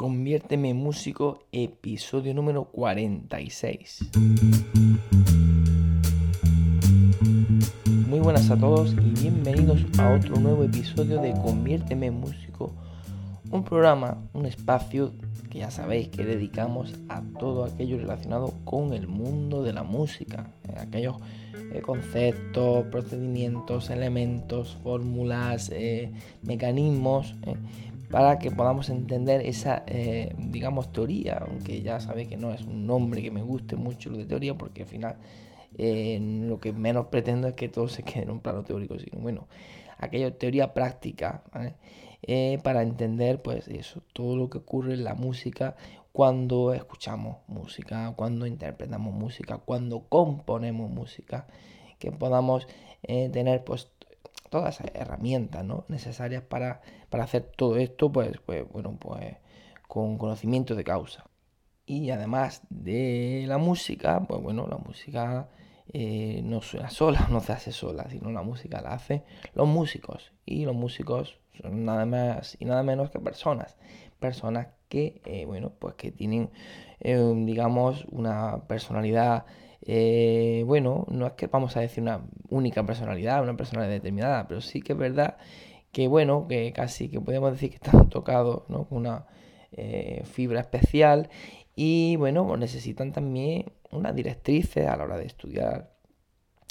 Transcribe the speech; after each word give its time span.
Conviérteme 0.00 0.70
en 0.70 0.78
músico, 0.78 1.40
episodio 1.52 2.32
número 2.32 2.64
46. 2.64 4.08
Muy 8.08 8.18
buenas 8.18 8.50
a 8.50 8.56
todos 8.56 8.94
y 8.94 9.20
bienvenidos 9.20 9.84
a 9.98 10.14
otro 10.14 10.36
nuevo 10.36 10.64
episodio 10.64 11.20
de 11.20 11.32
Conviérteme 11.32 12.06
en 12.06 12.14
músico, 12.14 12.72
un 13.50 13.62
programa, 13.62 14.16
un 14.32 14.46
espacio 14.46 15.12
que 15.50 15.58
ya 15.58 15.70
sabéis 15.70 16.08
que 16.08 16.24
dedicamos 16.24 16.94
a 17.10 17.20
todo 17.38 17.64
aquello 17.64 17.98
relacionado 17.98 18.54
con 18.64 18.94
el 18.94 19.06
mundo 19.06 19.62
de 19.62 19.74
la 19.74 19.82
música, 19.82 20.50
eh, 20.66 20.76
aquellos 20.78 21.16
eh, 21.74 21.82
conceptos, 21.82 22.86
procedimientos, 22.86 23.90
elementos, 23.90 24.78
fórmulas, 24.82 25.68
eh, 25.74 26.10
mecanismos, 26.42 27.34
para 28.10 28.38
que 28.38 28.50
podamos 28.50 28.90
entender 28.90 29.40
esa, 29.46 29.84
digamos, 30.36 30.92
teoría, 30.92 31.44
aunque 31.46 31.82
ya 31.82 32.00
sabéis 32.00 32.28
que 32.28 32.36
no 32.36 32.52
es 32.52 32.62
un 32.62 32.86
nombre 32.86 33.22
que 33.22 33.30
me 33.30 33.42
guste 33.42 33.76
mucho 33.76 34.10
lo 34.10 34.18
de 34.18 34.26
teoría, 34.26 34.58
porque 34.58 34.82
al 34.82 34.88
final 34.88 35.16
lo 35.78 36.58
que 36.60 36.72
menos 36.72 37.06
pretendo 37.06 37.48
es 37.48 37.54
que 37.54 37.68
todo 37.68 37.88
se 37.88 38.02
quede 38.02 38.24
en 38.24 38.30
un 38.30 38.40
plano 38.40 38.64
teórico, 38.64 38.98
sino 38.98 39.20
bueno, 39.20 39.46
aquella 39.98 40.36
teoría 40.36 40.74
práctica, 40.74 41.44
¿vale? 41.52 41.74
Eh, 42.22 42.58
para 42.62 42.82
entender 42.82 43.40
pues 43.40 43.66
eso, 43.68 44.02
todo 44.12 44.36
lo 44.36 44.50
que 44.50 44.58
ocurre 44.58 44.92
en 44.92 45.04
la 45.04 45.14
música 45.14 45.76
cuando 46.12 46.74
escuchamos 46.74 47.38
música, 47.46 48.12
cuando 48.14 48.46
interpretamos 48.46 49.14
música, 49.14 49.58
cuando 49.58 50.04
componemos 50.08 50.90
música, 50.90 51.46
que 51.98 52.12
podamos 52.12 52.68
eh, 53.02 53.30
tener 53.30 53.64
pues 53.64 53.90
todas 54.50 54.80
esas 54.80 54.94
herramientas 54.94 55.64
¿no? 55.64 55.84
necesarias 55.88 56.42
para, 56.42 56.82
para, 57.08 57.24
hacer 57.24 57.50
todo 57.56 57.76
esto 57.76 58.12
pues, 58.12 58.38
pues 58.44 58.68
bueno 58.70 58.96
pues 59.00 59.36
con 59.88 60.18
conocimiento 60.18 60.74
de 60.76 60.84
causa. 60.84 61.24
Y 61.84 62.10
además 62.10 62.62
de 62.70 63.44
la 63.48 63.58
música, 63.58 64.20
pues 64.28 64.40
bueno, 64.40 64.68
la 64.70 64.76
música 64.76 65.48
eh, 65.92 66.40
no 66.44 66.62
suena 66.62 66.88
sola, 66.88 67.26
no 67.30 67.40
se 67.40 67.52
hace 67.52 67.72
sola, 67.72 68.08
sino 68.08 68.30
la 68.30 68.42
música 68.42 68.80
la 68.80 68.90
hacen 68.90 69.24
los 69.54 69.66
músicos. 69.66 70.32
Y 70.46 70.64
los 70.64 70.76
músicos 70.76 71.40
son 71.60 71.84
nada 71.84 72.06
más 72.06 72.56
y 72.60 72.64
nada 72.64 72.84
menos 72.84 73.10
que 73.10 73.18
personas. 73.18 73.76
Personas 74.20 74.68
que, 74.88 75.20
eh, 75.24 75.46
bueno, 75.46 75.72
pues 75.76 75.94
que 75.96 76.12
tienen, 76.12 76.50
eh, 77.00 77.32
digamos, 77.44 78.04
una 78.12 78.68
personalidad, 78.68 79.46
bueno, 80.66 81.06
no 81.10 81.26
es 81.26 81.32
que 81.32 81.46
vamos 81.46 81.76
a 81.76 81.80
decir 81.80 82.02
una 82.02 82.22
única 82.48 82.84
personalidad, 82.84 83.42
una 83.42 83.56
personalidad 83.56 83.92
determinada, 83.92 84.48
pero 84.48 84.60
sí 84.60 84.82
que 84.82 84.92
es 84.92 84.98
verdad 84.98 85.36
que, 85.92 86.08
bueno, 86.08 86.46
que 86.48 86.72
casi 86.72 87.08
que 87.08 87.20
podemos 87.20 87.52
decir 87.52 87.70
que 87.70 87.76
están 87.76 88.08
tocados, 88.10 88.68
¿no? 88.68 88.84
Con 88.88 88.98
una 88.98 89.26
fibra 90.24 90.60
especial 90.60 91.30
y, 91.76 92.16
bueno, 92.16 92.46
pues 92.46 92.60
necesitan 92.60 93.12
también 93.12 93.72
unas 93.90 94.14
directrices 94.14 94.86
a 94.86 94.96
la 94.96 95.04
hora 95.04 95.16
de 95.16 95.26
estudiar 95.26 95.92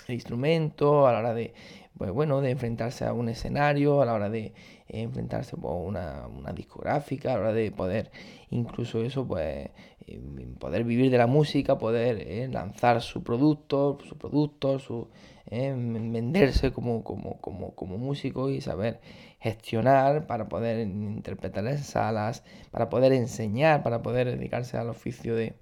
el 0.07 0.15
instrumento, 0.15 1.07
a 1.07 1.13
la 1.13 1.19
hora 1.19 1.33
de, 1.33 1.53
pues 1.97 2.11
bueno, 2.11 2.41
de 2.41 2.51
enfrentarse 2.51 3.05
a 3.05 3.13
un 3.13 3.29
escenario, 3.29 4.01
a 4.01 4.05
la 4.05 4.13
hora 4.13 4.29
de 4.29 4.53
enfrentarse 4.89 5.55
a 5.55 5.67
una, 5.67 6.27
una, 6.27 6.51
discográfica, 6.51 7.31
a 7.31 7.35
la 7.35 7.39
hora 7.41 7.53
de 7.53 7.71
poder 7.71 8.11
incluso 8.49 9.03
eso, 9.03 9.27
pues 9.27 9.69
em, 10.07 10.55
poder 10.55 10.83
vivir 10.83 11.11
de 11.11 11.17
la 11.17 11.27
música, 11.27 11.77
poder 11.77 12.17
eh, 12.27 12.47
lanzar 12.51 13.01
su 13.01 13.23
producto, 13.23 13.99
su 14.07 14.17
producto, 14.17 14.79
su, 14.79 15.07
eh, 15.51 15.73
venderse 15.75 16.71
como, 16.71 17.03
como, 17.03 17.39
como, 17.41 17.73
como 17.73 17.97
músico 17.97 18.49
y 18.51 18.61
saber 18.61 18.99
gestionar 19.39 20.27
para 20.27 20.47
poder 20.47 20.79
interpretar 20.87 21.65
en 21.67 21.79
salas, 21.79 22.43
para 22.71 22.89
poder 22.89 23.13
enseñar, 23.13 23.81
para 23.81 24.01
poder 24.03 24.27
dedicarse 24.29 24.77
al 24.77 24.89
oficio 24.89 25.35
de, 25.35 25.55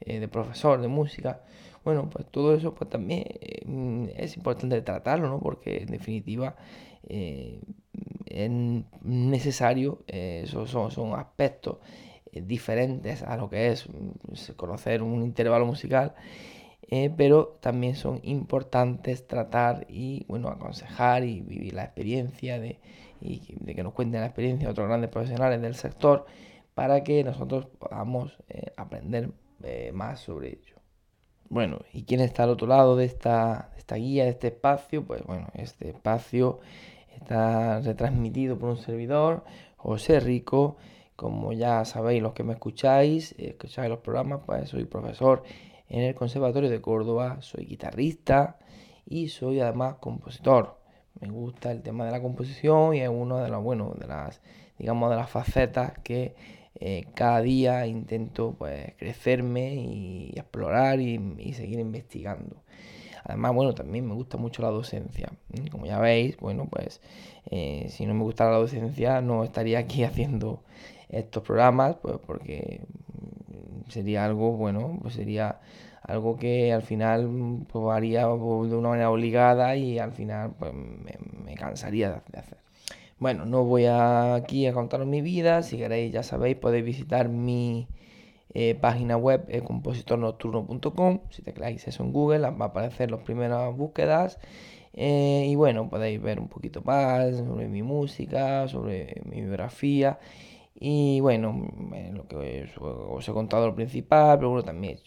eh, 0.00 0.20
de 0.20 0.28
profesor 0.28 0.80
de 0.80 0.88
música. 0.88 1.42
Bueno, 1.84 2.08
pues 2.10 2.26
todo 2.30 2.54
eso 2.54 2.74
pues 2.74 2.88
también 2.90 3.24
eh, 3.40 4.14
es 4.16 4.36
importante 4.36 4.80
tratarlo, 4.82 5.28
¿no? 5.28 5.40
Porque 5.40 5.78
en 5.78 5.88
definitiva 5.88 6.56
es 8.34 8.50
necesario, 9.02 10.04
son, 10.46 10.90
son, 10.90 11.14
aspectos 11.14 11.78
diferentes 12.32 13.22
a 13.22 13.36
lo 13.36 13.48
que 13.48 13.68
es 13.68 13.88
mm, 13.88 14.52
conocer 14.56 15.02
un 15.02 15.22
intervalo 15.22 15.66
musical, 15.66 16.14
pero 17.16 17.58
también 17.60 17.94
son 17.94 18.20
importantes 18.22 19.26
tratar 19.26 19.86
y, 19.88 20.24
bueno, 20.28 20.48
aconsejar 20.48 21.24
y 21.24 21.40
vivir 21.40 21.74
la 21.74 21.84
experiencia 21.84 22.60
de, 22.60 22.78
y 23.20 23.54
de 23.58 23.74
que 23.74 23.82
nos 23.82 23.94
cuenten 23.94 24.20
la 24.20 24.26
experiencia 24.26 24.68
de 24.68 24.72
otros 24.72 24.88
grandes 24.88 25.10
profesionales 25.10 25.60
del 25.62 25.74
sector 25.74 26.26
para 26.74 27.02
que 27.02 27.24
nosotros 27.24 27.66
podamos 27.78 28.36
aprender 28.76 29.30
eh, 29.66 29.92
más 29.94 30.20
sobre 30.20 30.48
ello. 30.48 30.76
Bueno, 31.48 31.78
¿y 31.92 32.04
quién 32.04 32.20
está 32.20 32.42
al 32.42 32.50
otro 32.50 32.66
lado 32.66 32.96
de 32.96 33.06
esta, 33.06 33.70
esta 33.78 33.96
guía, 33.96 34.24
de 34.24 34.30
este 34.30 34.48
espacio? 34.48 35.04
Pues 35.06 35.22
bueno, 35.24 35.48
este 35.54 35.88
espacio 35.88 36.60
está 37.24 37.80
retransmitido 37.80 38.58
por 38.58 38.70
un 38.70 38.76
servidor, 38.76 39.44
José 39.76 40.20
Rico. 40.20 40.76
Como 41.16 41.52
ya 41.52 41.84
sabéis 41.84 42.22
los 42.22 42.32
que 42.32 42.44
me 42.44 42.52
escucháis, 42.52 43.34
escucháis 43.38 43.88
los 43.88 44.00
programas, 44.00 44.40
pues 44.44 44.68
soy 44.68 44.84
profesor 44.84 45.42
en 45.88 46.02
el 46.02 46.14
Conservatorio 46.14 46.68
de 46.68 46.80
Córdoba, 46.80 47.38
soy 47.40 47.64
guitarrista 47.66 48.58
y 49.06 49.28
soy 49.28 49.60
además 49.60 49.96
compositor. 50.00 50.78
Me 51.20 51.28
gusta 51.28 51.70
el 51.70 51.82
tema 51.82 52.04
de 52.04 52.10
la 52.10 52.20
composición 52.20 52.94
y 52.94 53.00
es 53.00 53.08
uno 53.08 53.38
de 53.38 53.48
las, 53.48 53.62
bueno, 53.62 53.94
de 53.98 54.06
las, 54.06 54.40
digamos, 54.78 55.08
de 55.10 55.16
las 55.16 55.30
facetas 55.30 55.92
que 56.02 56.34
eh, 56.74 57.04
cada 57.14 57.40
día 57.40 57.86
intento 57.86 58.56
pues 58.58 58.94
crecerme 58.98 59.76
y 59.76 60.32
explorar 60.34 61.00
y, 61.00 61.52
seguir 61.54 61.78
investigando. 61.78 62.64
Además, 63.24 63.54
bueno, 63.54 63.74
también 63.74 64.06
me 64.06 64.14
gusta 64.14 64.36
mucho 64.36 64.62
la 64.62 64.68
docencia. 64.68 65.32
Como 65.70 65.86
ya 65.86 65.98
veis, 65.98 66.36
bueno, 66.38 66.68
pues 66.70 67.00
eh, 67.50 67.86
si 67.90 68.06
no 68.06 68.14
me 68.14 68.22
gustara 68.22 68.50
la 68.52 68.58
docencia 68.58 69.20
no 69.20 69.44
estaría 69.44 69.78
aquí 69.78 70.04
haciendo 70.04 70.62
estos 71.08 71.42
programas, 71.42 71.96
pues 72.02 72.16
porque 72.26 72.82
mm, 73.48 73.90
sería 73.90 74.24
algo, 74.24 74.52
bueno, 74.52 74.98
pues 75.02 75.14
sería 75.14 75.60
algo 76.02 76.36
que 76.36 76.72
al 76.72 76.82
final 76.82 77.66
pues, 77.72 77.84
haría 77.96 78.22
de 78.22 78.28
una 78.28 78.90
manera 78.90 79.10
obligada 79.10 79.76
y 79.76 79.98
al 79.98 80.12
final 80.12 80.52
pues 80.58 80.74
me, 80.74 81.18
me 81.44 81.54
cansaría 81.54 82.22
de 82.30 82.38
hacer. 82.38 82.58
Bueno, 83.18 83.46
no 83.46 83.64
voy 83.64 83.86
aquí 83.86 84.66
a 84.66 84.72
contaros 84.72 85.06
mi 85.06 85.22
vida. 85.22 85.62
Si 85.62 85.78
queréis, 85.78 86.12
ya 86.12 86.22
sabéis, 86.22 86.56
podéis 86.56 86.84
visitar 86.84 87.28
mi 87.28 87.88
eh, 88.54 88.76
página 88.76 89.16
web, 89.16 89.44
eh, 89.48 89.62
compositornocturno.com. 89.62 91.20
Si 91.30 91.42
tecláis 91.42 91.86
eso 91.88 92.04
en 92.04 92.12
Google, 92.12 92.50
va 92.50 92.66
a 92.66 92.68
aparecer 92.68 93.10
las 93.10 93.20
primeras 93.20 93.76
búsquedas. 93.76 94.38
Eh, 94.92 95.46
y 95.48 95.56
bueno, 95.56 95.88
podéis 95.88 96.22
ver 96.22 96.38
un 96.38 96.48
poquito 96.48 96.80
más 96.82 97.36
sobre 97.36 97.68
mi 97.68 97.82
música, 97.82 98.68
sobre 98.68 99.20
mi 99.24 99.40
biografía. 99.40 100.18
Y 100.86 101.18
bueno, 101.20 101.66
lo 102.12 102.28
que 102.28 102.68
os, 102.78 103.26
he 103.26 103.32
contado 103.32 103.68
lo 103.68 103.74
principal, 103.74 104.36
pero 104.36 104.50
bueno, 104.50 104.64
también 104.64 104.98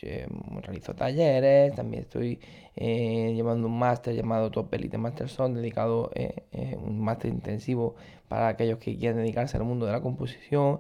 realizo 0.64 0.96
talleres, 0.96 1.76
también 1.76 2.02
estoy 2.02 2.40
eh, 2.76 3.34
llevando 3.36 3.68
un 3.68 3.78
máster 3.78 4.16
llamado 4.16 4.50
Top 4.50 4.74
Elite 4.74 4.98
Master 4.98 5.30
Son, 5.30 5.54
dedicado, 5.54 6.10
eh, 6.16 6.46
eh, 6.52 6.76
un 6.82 7.00
máster 7.00 7.30
intensivo 7.32 7.96
para 8.28 8.48
aquellos 8.48 8.80
que 8.80 8.98
quieran 8.98 9.18
dedicarse 9.18 9.58
al 9.58 9.66
mundo 9.66 9.86
de 9.86 9.92
la 9.92 10.02
composición. 10.02 10.80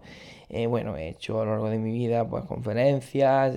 bueno, 0.67 0.97
he 0.97 1.09
hecho 1.09 1.41
a 1.41 1.45
lo 1.45 1.51
largo 1.51 1.69
de 1.69 1.77
mi 1.77 1.91
vida 1.91 2.27
pues 2.27 2.45
conferencias, 2.45 3.55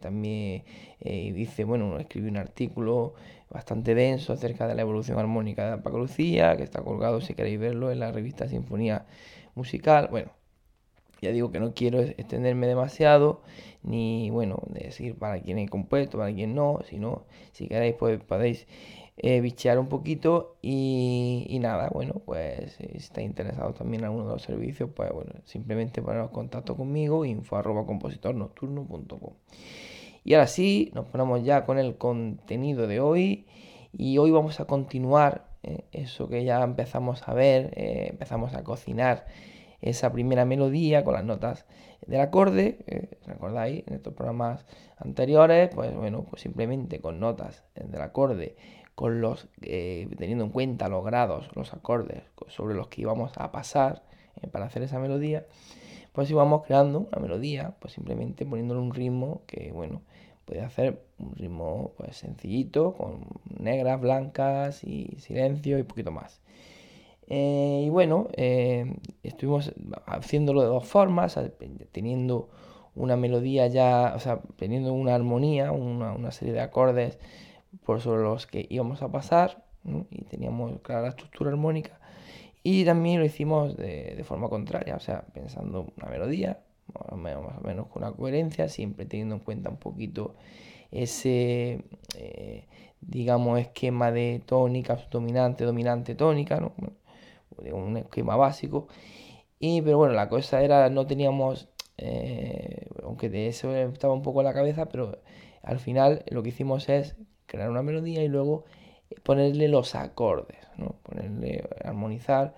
también 0.00 0.64
hice, 1.00 1.62
bueno, 1.62 1.96
escribí 2.00 2.28
un 2.28 2.38
artículo 2.38 3.14
bastante 3.50 3.94
denso 3.94 4.32
acerca 4.32 4.66
de 4.66 4.74
la 4.74 4.82
evolución 4.82 5.16
armónica 5.20 5.76
de 5.76 5.82
Paco 5.82 5.98
Lucía, 5.98 6.56
que 6.56 6.64
está 6.64 6.82
colgado 6.82 7.20
si 7.20 7.34
queréis 7.34 7.60
verlo 7.60 7.92
en 7.92 8.00
la 8.00 8.10
revista 8.10 8.48
Sinfonía 8.48 9.06
Musical. 9.54 10.08
Bueno, 10.10 10.39
ya 11.20 11.30
digo 11.30 11.50
que 11.50 11.60
no 11.60 11.74
quiero 11.74 12.00
extenderme 12.00 12.66
demasiado, 12.66 13.42
ni 13.82 14.30
bueno, 14.30 14.62
decir 14.68 15.16
para 15.16 15.40
quién 15.40 15.58
he 15.58 15.68
compuesto, 15.68 16.18
para 16.18 16.32
quién 16.32 16.54
no, 16.54 16.80
sino 16.88 17.24
si 17.52 17.68
queréis 17.68 17.94
pues 17.94 18.20
podéis 18.22 18.66
eh, 19.22 19.42
bichear 19.42 19.78
un 19.78 19.88
poquito 19.88 20.56
y, 20.62 21.58
nada, 21.60 21.90
bueno, 21.92 22.22
pues 22.24 22.72
si 22.72 22.96
está 22.96 23.20
interesado 23.20 23.74
también 23.74 24.00
en 24.00 24.06
alguno 24.06 24.26
de 24.26 24.32
los 24.32 24.42
servicios, 24.42 24.88
pues 24.94 25.12
bueno, 25.12 25.32
simplemente 25.44 26.00
poneros 26.00 26.30
contacto 26.30 26.74
conmigo, 26.74 27.26
info 27.26 27.56
arroba 27.56 27.84
compositornocturno.com. 27.84 29.34
Y 30.24 30.34
ahora 30.34 30.46
sí, 30.46 30.90
nos 30.94 31.04
ponemos 31.06 31.44
ya 31.44 31.66
con 31.66 31.78
el 31.78 31.98
contenido 31.98 32.86
de 32.86 33.00
hoy 33.00 33.46
y 33.92 34.16
hoy 34.16 34.30
vamos 34.30 34.58
a 34.58 34.64
continuar 34.64 35.50
eh, 35.62 35.84
eso 35.92 36.28
que 36.28 36.44
ya 36.44 36.62
empezamos 36.62 37.28
a 37.28 37.34
ver, 37.34 37.74
eh, 37.76 38.08
empezamos 38.10 38.54
a 38.54 38.64
cocinar 38.64 39.26
esa 39.80 40.12
primera 40.12 40.44
melodía 40.44 41.04
con 41.04 41.14
las 41.14 41.24
notas 41.24 41.66
del 42.06 42.20
acorde, 42.20 43.10
¿recordáis? 43.26 43.84
En 43.86 43.94
estos 43.94 44.14
programas 44.14 44.66
anteriores, 44.96 45.70
pues 45.74 45.94
bueno, 45.94 46.24
pues 46.28 46.42
simplemente 46.42 47.00
con 47.00 47.20
notas 47.20 47.64
del 47.74 48.00
acorde 48.00 48.56
con 49.00 49.22
los, 49.22 49.48
eh, 49.62 50.10
teniendo 50.18 50.44
en 50.44 50.50
cuenta 50.50 50.90
los 50.90 51.02
grados, 51.02 51.48
los 51.54 51.72
acordes 51.72 52.22
sobre 52.48 52.74
los 52.74 52.88
que 52.88 53.00
íbamos 53.00 53.32
a 53.36 53.50
pasar 53.50 54.02
eh, 54.42 54.46
para 54.46 54.66
hacer 54.66 54.82
esa 54.82 54.98
melodía, 54.98 55.46
pues 56.12 56.30
íbamos 56.30 56.66
creando 56.66 57.08
una 57.10 57.18
melodía, 57.18 57.76
pues 57.80 57.94
simplemente 57.94 58.44
poniéndole 58.44 58.78
un 58.78 58.92
ritmo 58.92 59.40
que, 59.46 59.72
bueno, 59.72 60.02
puede 60.44 60.60
hacer 60.60 61.02
un 61.18 61.34
ritmo 61.34 61.94
pues 61.96 62.18
sencillito, 62.18 62.92
con 62.92 63.24
negras, 63.58 63.98
blancas 63.98 64.84
y 64.84 65.16
silencio 65.18 65.78
y 65.78 65.82
poquito 65.82 66.10
más. 66.10 66.42
Eh, 67.30 67.84
y 67.86 67.88
bueno, 67.88 68.28
estuvimos 69.22 69.72
haciéndolo 70.06 70.60
de 70.60 70.66
dos 70.66 70.86
formas, 70.86 71.38
teniendo 71.92 72.50
una 72.94 73.16
melodía 73.16 73.66
ya, 73.68 74.12
o 74.16 74.18
sea, 74.18 74.40
teniendo 74.56 74.92
una 74.92 75.14
armonía, 75.14 75.72
una, 75.72 76.12
una 76.12 76.32
serie 76.32 76.52
de 76.52 76.60
acordes 76.60 77.18
por 77.84 78.00
sobre 78.00 78.22
los 78.24 78.46
que 78.46 78.66
íbamos 78.68 79.02
a 79.02 79.10
pasar 79.10 79.64
y 80.10 80.24
teníamos 80.24 80.80
clara 80.82 81.02
la 81.02 81.08
estructura 81.08 81.50
armónica. 81.50 81.98
Y 82.62 82.84
también 82.84 83.20
lo 83.20 83.24
hicimos 83.24 83.76
de, 83.76 84.22
forma 84.24 84.48
contraria, 84.48 84.96
o 84.96 85.00
sea, 85.00 85.22
pensando 85.32 85.92
una 85.96 86.10
melodía, 86.10 86.60
más 86.92 87.36
o, 87.36 87.60
menos, 87.62 87.86
con 87.86 88.02
una 88.02 88.12
coherencia, 88.12 88.68
siempre 88.68 89.06
teniendo 89.06 89.36
en 89.36 89.40
cuenta 89.40 89.70
un 89.70 89.78
poquito 89.78 90.34
ese, 90.90 91.84
eh, 92.16 92.66
digamos, 93.00 93.60
esquema 93.60 94.12
de 94.12 94.42
tónica, 94.44 94.98
dominante, 95.10 95.64
dominante, 95.64 96.14
tónica, 96.14 96.60
¿no? 96.60 96.72
Un 97.72 97.96
esquema 97.96 98.36
básico. 98.36 98.88
Y, 99.58 99.82
pero 99.82 99.98
bueno, 99.98 100.14
la 100.14 100.28
cosa 100.28 100.62
era, 100.62 100.88
no 100.90 101.06
teníamos, 101.06 101.68
eh, 101.98 102.86
aunque 103.04 103.28
de 103.28 103.48
eso 103.48 103.74
estaba 103.74 104.14
un 104.14 104.22
poco 104.22 104.40
en 104.40 104.46
la 104.46 104.54
cabeza, 104.54 104.86
pero 104.86 105.18
al 105.62 105.78
final 105.78 106.24
lo 106.30 106.42
que 106.42 106.50
hicimos 106.50 106.88
es 106.88 107.16
crear 107.46 107.70
una 107.70 107.82
melodía 107.82 108.22
y 108.22 108.28
luego 108.28 108.64
ponerle 109.22 109.68
los 109.68 109.94
acordes, 109.94 110.58
¿no? 110.76 110.96
ponerle, 111.02 111.68
armonizar 111.84 112.54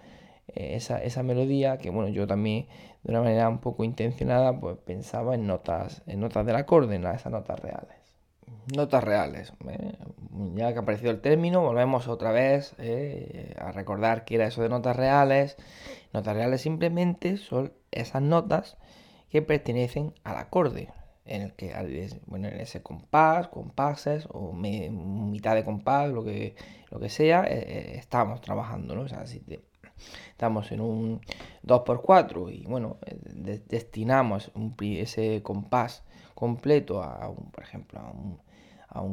eh, 0.49 0.76
esa, 0.76 1.22
melodía 1.22 1.78
que 1.78 1.90
bueno, 1.90 2.08
yo 2.10 2.26
también 2.26 2.66
de 3.02 3.10
una 3.10 3.22
manera 3.22 3.48
un 3.48 3.58
poco 3.58 3.84
intencionada 3.84 4.58
pues 4.58 4.76
pensaba 4.78 5.34
en 5.34 5.46
notas, 5.46 6.02
en 6.06 6.20
notas 6.20 6.44
del 6.46 6.56
acorde, 6.56 6.96
en 6.96 7.06
esas 7.06 7.32
notas 7.32 7.58
reales. 7.60 7.96
Notas 8.76 9.02
reales. 9.02 9.52
¿eh? 9.69 9.96
Ya 10.55 10.73
que 10.73 10.79
ha 10.79 10.82
aparecido 10.82 11.11
el 11.11 11.20
término, 11.20 11.61
volvemos 11.61 12.08
otra 12.08 12.32
vez 12.32 12.75
a 13.58 13.73
recordar 13.73 14.25
que 14.25 14.37
era 14.37 14.46
eso 14.46 14.62
de 14.62 14.69
notas 14.69 14.96
reales. 14.96 15.56
Notas 16.12 16.34
reales 16.34 16.62
simplemente 16.62 17.37
son 17.37 17.73
esas 17.90 18.23
notas 18.23 18.79
que 19.31 19.43
pertenecen 19.43 20.14
al 20.25 20.37
acorde 20.37 20.88
en 21.25 21.43
el 21.43 21.52
que 21.55 21.73
bueno, 22.26 22.49
en 22.49 22.61
ese 22.61 22.82
compás, 22.82 23.49
compases 23.49 24.26
o 24.31 24.52
mitad 24.52 25.55
de 25.55 25.64
compás, 25.64 26.11
lo 26.11 26.25
que, 26.25 26.55
lo 26.90 26.99
que 26.99 27.08
sea, 27.08 27.44
eh, 27.44 27.64
eh, 27.67 27.94
estamos 27.96 28.40
trabajando, 28.40 28.94
¿no? 28.94 29.02
O 29.02 29.08
sea, 29.08 29.26
si 29.26 29.43
estamos 30.31 30.73
en 30.73 30.81
un 30.81 31.20
2x4 31.64 32.52
y 32.52 32.64
bueno, 32.67 32.99
eh, 33.06 33.61
destinamos 33.67 34.50
ese 34.81 35.43
compás 35.43 36.02
completo 36.34 37.02
a 37.02 37.29
un, 37.29 37.50
por 37.50 37.62
ejemplo, 37.62 38.00
a 38.00 38.11
un, 38.11 38.40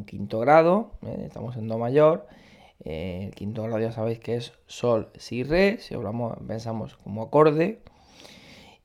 quinto 0.05 0.39
grado, 0.39 0.91
estamos 1.23 1.55
en 1.57 1.67
Do 1.67 1.77
mayor, 1.77 2.27
el 2.79 3.33
quinto 3.35 3.63
grado 3.63 3.79
ya 3.79 3.91
sabéis 3.91 4.19
que 4.19 4.35
es 4.35 4.53
Sol, 4.67 5.09
Si, 5.17 5.43
Re, 5.43 5.77
si 5.79 5.95
hablamos, 5.95 6.37
pensamos 6.47 6.95
como 6.97 7.23
acorde, 7.23 7.81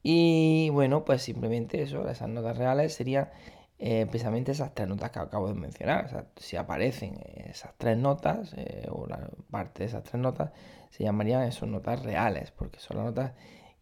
y 0.06 0.68
bueno, 0.70 1.04
pues 1.06 1.22
simplemente 1.22 1.82
eso, 1.82 2.06
esas 2.08 2.28
notas 2.28 2.58
reales 2.58 2.92
serían 2.92 3.30
eh, 3.78 4.06
precisamente 4.06 4.52
esas 4.52 4.74
tres 4.74 4.86
notas 4.86 5.10
que 5.10 5.18
acabo 5.18 5.48
de 5.48 5.54
mencionar. 5.54 6.26
Si 6.36 6.56
aparecen 6.56 7.18
esas 7.48 7.72
tres 7.78 7.96
notas, 7.96 8.54
eh, 8.56 8.86
o 8.90 9.06
la 9.06 9.30
parte 9.50 9.82
de 9.82 9.86
esas 9.86 10.04
tres 10.04 10.20
notas, 10.20 10.52
se 10.90 11.04
llamarían 11.04 11.42
esas 11.42 11.68
notas 11.68 12.02
reales, 12.02 12.50
porque 12.50 12.78
son 12.80 12.98
las 12.98 13.06
notas 13.06 13.32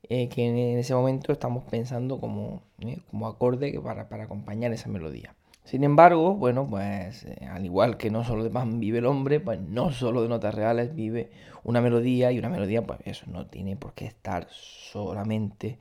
eh, 0.05 0.29
que 0.29 0.47
en 0.47 0.79
ese 0.79 0.95
momento 0.95 1.33
estamos 1.33 1.65
pensando 1.65 2.21
como, 2.21 2.63
como 3.11 3.27
acorde 3.27 3.79
para, 3.81 4.09
para 4.09 4.25
acompañar 4.25 4.73
esa 4.73 4.89
melodía. 4.89 5.35
Sin 5.65 5.85
embargo, 5.85 6.35
bueno, 6.35 6.67
pues 6.69 7.25
al 7.49 7.65
igual 7.65 7.97
que 7.97 8.11
no 8.11 8.25
solo 8.25 8.43
de 8.43 8.51
pan 8.51 8.81
vive 8.81 8.99
el 8.99 9.07
hombre, 9.07 9.39
pues 9.39 9.61
no 9.61 9.93
solo 9.93 10.23
de 10.23 10.29
notas 10.29 10.55
reales 10.55 10.95
vive 10.95 11.31
una 11.63 11.81
melodía 11.81 12.33
y 12.33 12.39
una 12.39 12.49
melodía, 12.49 12.83
pues 12.83 12.99
eso 13.05 13.27
no 13.29 13.47
tiene 13.47 13.77
por 13.77 13.95
qué 13.95 14.07
estar 14.07 14.49
solamente 14.51 15.79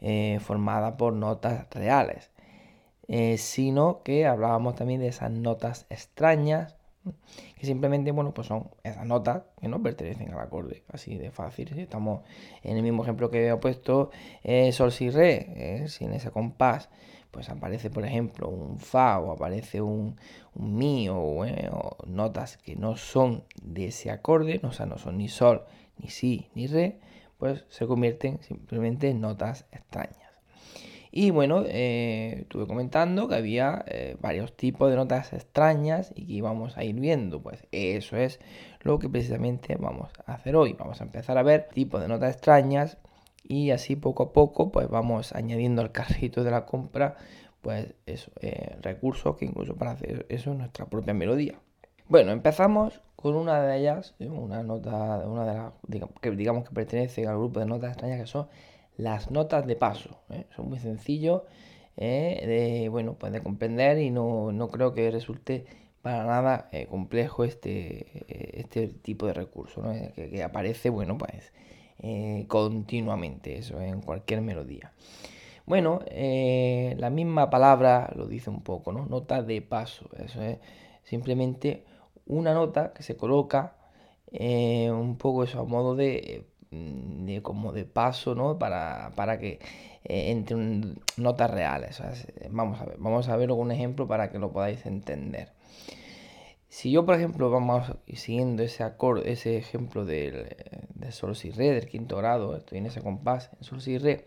eh, 0.00 0.38
formada 0.40 0.96
por 0.96 1.12
notas 1.12 1.66
reales, 1.70 2.30
eh, 3.06 3.36
sino 3.36 4.02
que 4.02 4.26
hablábamos 4.26 4.76
también 4.76 5.00
de 5.00 5.08
esas 5.08 5.30
notas 5.30 5.86
extrañas, 5.90 6.76
que 7.58 7.66
simplemente, 7.66 8.12
bueno, 8.12 8.32
pues 8.32 8.46
son 8.46 8.70
esas 8.82 9.06
notas 9.06 9.42
que 9.60 9.68
no 9.68 9.82
pertenecen 9.82 10.32
al 10.32 10.40
acorde, 10.40 10.84
así 10.92 11.16
de 11.16 11.30
fácil. 11.30 11.78
Estamos 11.78 12.22
en 12.62 12.76
el 12.76 12.82
mismo 12.82 13.02
ejemplo 13.02 13.30
que 13.30 13.48
he 13.48 13.56
puesto, 13.56 14.10
eh, 14.42 14.72
sol, 14.72 14.90
si, 14.90 15.10
re, 15.10 15.84
si 15.88 16.04
en 16.04 16.12
ese 16.12 16.30
compás 16.30 16.90
pues 17.30 17.48
aparece, 17.50 17.90
por 17.90 18.04
ejemplo, 18.04 18.48
un 18.48 18.78
fa 18.78 19.18
o 19.18 19.32
aparece 19.32 19.80
un, 19.80 20.16
mi 20.54 21.08
o, 21.10 21.44
notas 22.06 22.56
que 22.56 22.76
no 22.76 22.96
son 22.96 23.44
de 23.62 23.86
ese 23.86 24.10
acorde, 24.10 24.60
o 24.62 24.72
sea, 24.72 24.86
no 24.86 24.98
son 24.98 25.18
ni 25.18 25.28
sol, 25.28 25.64
ni 25.98 26.08
si, 26.08 26.48
ni 26.54 26.66
re, 26.66 27.00
pues 27.38 27.64
se 27.68 27.86
convierten 27.86 28.42
simplemente 28.42 29.08
en 29.10 29.20
notas 29.20 29.66
extrañas. 29.72 30.28
Y 31.10 31.30
bueno, 31.30 31.64
eh, 31.66 32.40
estuve 32.42 32.66
comentando 32.66 33.28
que 33.28 33.34
había 33.34 33.84
eh, 33.86 34.16
varios 34.20 34.54
tipos 34.56 34.90
de 34.90 34.96
notas 34.96 35.32
extrañas 35.32 36.12
y 36.14 36.26
que 36.26 36.34
íbamos 36.34 36.76
a 36.76 36.84
ir 36.84 36.96
viendo. 37.00 37.42
Pues 37.42 37.66
eso 37.72 38.16
es 38.16 38.40
lo 38.82 38.98
que 38.98 39.08
precisamente 39.08 39.76
vamos 39.76 40.12
a 40.26 40.34
hacer 40.34 40.54
hoy. 40.54 40.74
Vamos 40.74 41.00
a 41.00 41.04
empezar 41.04 41.38
a 41.38 41.42
ver 41.42 41.68
tipos 41.72 42.02
de 42.02 42.08
notas 42.08 42.34
extrañas 42.34 42.98
y 43.48 43.70
así 43.70 43.96
poco 43.96 44.22
a 44.22 44.32
poco 44.32 44.70
pues 44.70 44.88
vamos 44.88 45.32
añadiendo 45.32 45.82
al 45.82 45.90
carrito 45.92 46.44
de 46.44 46.50
la 46.50 46.66
compra 46.66 47.16
pues 47.60 47.94
eso, 48.06 48.30
eh, 48.40 48.76
recursos 48.82 49.36
que 49.36 49.44
incluso 49.44 49.74
para 49.76 49.92
hacer 49.92 50.26
eso 50.28 50.54
nuestra 50.54 50.86
propia 50.86 51.14
melodía. 51.14 51.58
Bueno, 52.08 52.30
empezamos 52.30 53.02
con 53.16 53.34
una 53.34 53.60
de 53.60 53.78
ellas, 53.78 54.14
una 54.20 54.62
nota, 54.62 55.26
una 55.26 55.72
de 55.88 55.98
las 55.98 56.08
que 56.20 56.30
digamos 56.30 56.68
que 56.68 56.74
pertenece 56.74 57.26
al 57.26 57.36
grupo 57.36 57.60
de 57.60 57.66
notas 57.66 57.90
extrañas 57.90 58.20
que 58.20 58.26
son 58.26 58.46
las 58.96 59.30
notas 59.30 59.66
de 59.66 59.76
paso. 59.76 60.20
¿eh? 60.30 60.46
Son 60.54 60.68
muy 60.68 60.78
sencillos 60.78 61.42
¿eh? 61.96 62.42
de, 62.46 62.88
bueno, 62.90 63.14
pues 63.18 63.32
de 63.32 63.42
comprender 63.42 63.98
y 63.98 64.10
no, 64.10 64.68
creo 64.70 64.94
que 64.94 65.10
resulte 65.10 65.66
para 66.02 66.24
nada 66.24 66.68
eh, 66.72 66.86
complejo 66.86 67.44
este, 67.44 68.60
este 68.60 68.88
tipo 68.88 69.26
de 69.26 69.34
recurso 69.34 69.82
que, 70.14 70.42
aparece 70.42 70.90
bueno, 70.90 71.18
pues, 71.18 71.52
continuamente, 72.46 73.58
eso 73.58 73.80
en 73.80 74.00
cualquier 74.00 74.40
melodía. 74.40 74.92
Bueno, 75.66 76.00
la 76.08 77.10
misma 77.10 77.50
palabra 77.50 78.12
lo 78.16 78.26
dice 78.26 78.50
un 78.50 78.62
poco, 78.62 78.92
¿no? 78.92 79.06
Nota 79.06 79.42
de 79.42 79.60
paso. 79.62 80.08
Eso 80.16 80.42
es 80.42 80.58
simplemente 81.04 81.84
una 82.26 82.54
nota 82.54 82.92
que 82.92 83.02
se 83.02 83.16
coloca 83.16 83.74
eh, 84.32 84.90
un 84.90 85.16
poco 85.16 85.44
eso 85.44 85.60
a 85.60 85.64
modo 85.64 85.94
de, 85.96 86.46
mm, 86.70 87.38
como 87.42 87.72
de 87.72 87.84
paso, 87.84 88.34
¿no? 88.34 88.58
Para, 88.58 89.38
que 89.38 89.58
eh, 90.04 90.30
entre 90.30 90.56
notas 91.16 91.50
reales. 91.50 92.02
vamos 92.50 92.80
a 92.80 92.84
ver, 92.84 92.96
vamos 92.98 93.28
a 93.28 93.36
con 93.36 93.66
un 93.66 93.72
ejemplo 93.72 94.06
para 94.06 94.30
que 94.30 94.38
lo 94.38 94.52
podáis 94.52 94.84
entender. 94.86 95.52
Si 96.68 96.90
yo, 96.90 97.06
por 97.06 97.14
ejemplo, 97.14 97.50
vamos 97.50 97.92
siguiendo 98.12 98.62
ese 98.62 98.84
acorde, 98.84 99.32
ese 99.32 99.56
ejemplo 99.56 100.04
del, 100.04 100.56
de 100.94 101.12
sol 101.12 101.34
si 101.34 101.50
re, 101.50 101.70
del 101.70 101.88
quinto 101.88 102.16
grado, 102.18 102.56
estoy 102.56 102.78
en 102.78 102.86
ese 102.86 103.00
compás, 103.00 103.50
en 103.58 103.64
sol 103.64 103.80
si 103.80 103.98
re, 103.98 104.26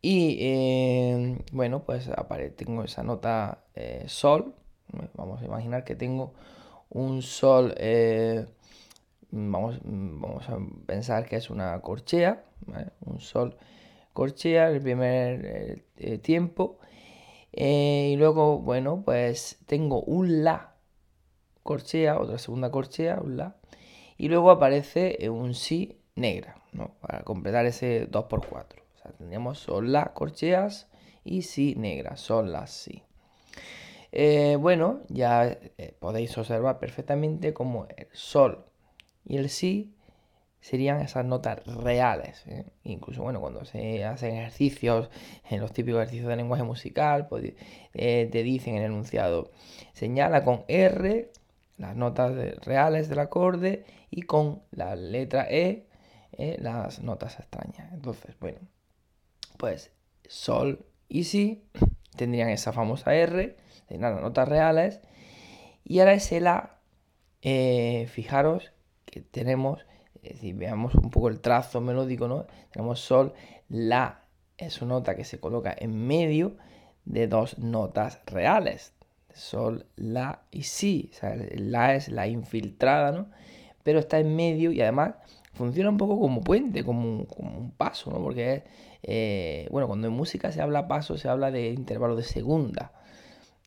y 0.00 0.38
eh, 0.40 1.38
bueno, 1.52 1.84
pues 1.84 2.10
tengo 2.56 2.84
esa 2.84 3.02
nota 3.02 3.64
sol, 4.06 4.54
vamos 5.14 5.42
a 5.42 5.44
imaginar 5.44 5.84
que 5.84 5.94
tengo 5.94 6.34
un 6.94 7.22
sol, 7.22 7.74
eh, 7.76 8.46
vamos, 9.30 9.80
vamos, 9.82 10.48
a 10.48 10.58
pensar 10.86 11.26
que 11.26 11.36
es 11.36 11.50
una 11.50 11.80
corchea, 11.80 12.44
un 13.04 13.20
sol 13.20 13.56
corchea 14.12 14.70
el 14.70 14.80
primer 14.80 15.44
eh, 15.44 15.84
eh, 15.96 16.18
tiempo. 16.18 16.78
y 17.52 18.14
luego, 18.16 18.58
bueno, 18.58 19.02
pues 19.04 19.58
tengo 19.66 20.02
un 20.02 20.44
la, 20.44 20.73
corchea, 21.64 22.20
otra 22.20 22.38
segunda 22.38 22.70
corchea, 22.70 23.18
un 23.20 23.36
La, 23.36 23.56
y 24.16 24.28
luego 24.28 24.52
aparece 24.52 25.28
un 25.28 25.54
Si 25.54 25.98
negra, 26.14 26.62
¿no? 26.72 26.92
Para 27.00 27.24
completar 27.24 27.66
ese 27.66 28.08
2x4. 28.08 28.50
O 28.52 29.02
sea, 29.02 29.10
tendríamos 29.18 29.58
Sol, 29.58 29.90
La, 29.90 30.12
corcheas 30.12 30.86
y 31.24 31.42
Si 31.42 31.74
negra, 31.74 32.16
Sol, 32.16 32.52
La, 32.52 32.68
Si. 32.68 33.02
Eh, 34.12 34.56
bueno, 34.60 35.00
ya 35.08 35.44
eh, 35.46 35.96
podéis 35.98 36.38
observar 36.38 36.78
perfectamente 36.78 37.52
como 37.52 37.86
el 37.96 38.06
Sol 38.12 38.64
y 39.24 39.38
el 39.38 39.48
Si 39.48 39.92
serían 40.60 41.00
esas 41.00 41.24
notas 41.24 41.66
reales. 41.66 42.46
¿eh? 42.46 42.66
Incluso, 42.84 43.22
bueno, 43.22 43.40
cuando 43.40 43.64
se 43.64 44.04
hacen 44.04 44.36
ejercicios, 44.36 45.10
en 45.50 45.60
los 45.60 45.72
típicos 45.72 46.02
ejercicios 46.02 46.28
de 46.28 46.36
lenguaje 46.36 46.62
musical, 46.62 47.26
pues, 47.26 47.54
te 47.92 48.42
dicen 48.42 48.76
en 48.76 48.82
el 48.82 48.92
enunciado, 48.92 49.50
señala 49.92 50.44
con 50.44 50.64
R 50.68 51.32
las 51.76 51.96
notas 51.96 52.32
reales 52.64 53.08
del 53.08 53.18
acorde 53.18 53.84
y 54.10 54.22
con 54.22 54.62
la 54.70 54.96
letra 54.96 55.46
E 55.48 55.86
eh, 56.32 56.56
las 56.60 57.00
notas 57.00 57.38
extrañas. 57.38 57.92
Entonces, 57.92 58.36
bueno, 58.40 58.58
pues 59.56 59.92
Sol 60.26 60.84
y 61.08 61.24
Si 61.24 61.64
tendrían 62.16 62.48
esa 62.48 62.72
famosa 62.72 63.14
R, 63.14 63.56
tendrían 63.86 64.14
las 64.14 64.22
notas 64.22 64.48
reales, 64.48 65.00
y 65.84 66.00
ahora 66.00 66.14
ese 66.14 66.40
La, 66.40 66.78
eh, 67.42 68.06
fijaros 68.10 68.72
que 69.04 69.20
tenemos, 69.20 69.86
si 70.40 70.52
veamos 70.52 70.94
un 70.94 71.10
poco 71.10 71.28
el 71.28 71.40
trazo 71.40 71.80
melódico, 71.80 72.26
¿no? 72.26 72.46
Tenemos 72.70 73.00
Sol, 73.00 73.34
La 73.68 74.24
es 74.56 74.80
una 74.82 74.94
nota 74.94 75.14
que 75.14 75.24
se 75.24 75.40
coloca 75.40 75.74
en 75.76 76.06
medio 76.06 76.56
de 77.04 77.28
dos 77.28 77.58
notas 77.58 78.20
reales, 78.26 78.93
Sol, 79.34 79.86
La 79.96 80.42
y 80.50 80.62
Si. 80.62 81.10
La 81.56 81.94
es 81.94 82.08
la 82.08 82.26
infiltrada, 82.26 83.12
¿no? 83.12 83.28
Pero 83.82 83.98
está 83.98 84.18
en 84.18 84.34
medio 84.34 84.72
y 84.72 84.80
además 84.80 85.14
funciona 85.52 85.90
un 85.90 85.96
poco 85.96 86.18
como 86.18 86.40
puente, 86.40 86.84
como 86.84 87.26
un, 87.28 87.72
paso, 87.76 88.10
¿no? 88.10 88.18
Porque, 88.22 88.64
eh, 89.02 89.68
bueno, 89.70 89.86
cuando 89.86 90.08
en 90.08 90.12
música 90.12 90.52
se 90.52 90.62
habla 90.62 90.88
paso, 90.88 91.16
se 91.18 91.28
habla 91.28 91.50
de 91.50 91.70
intervalo 91.70 92.16
de 92.16 92.22
segunda. 92.22 92.92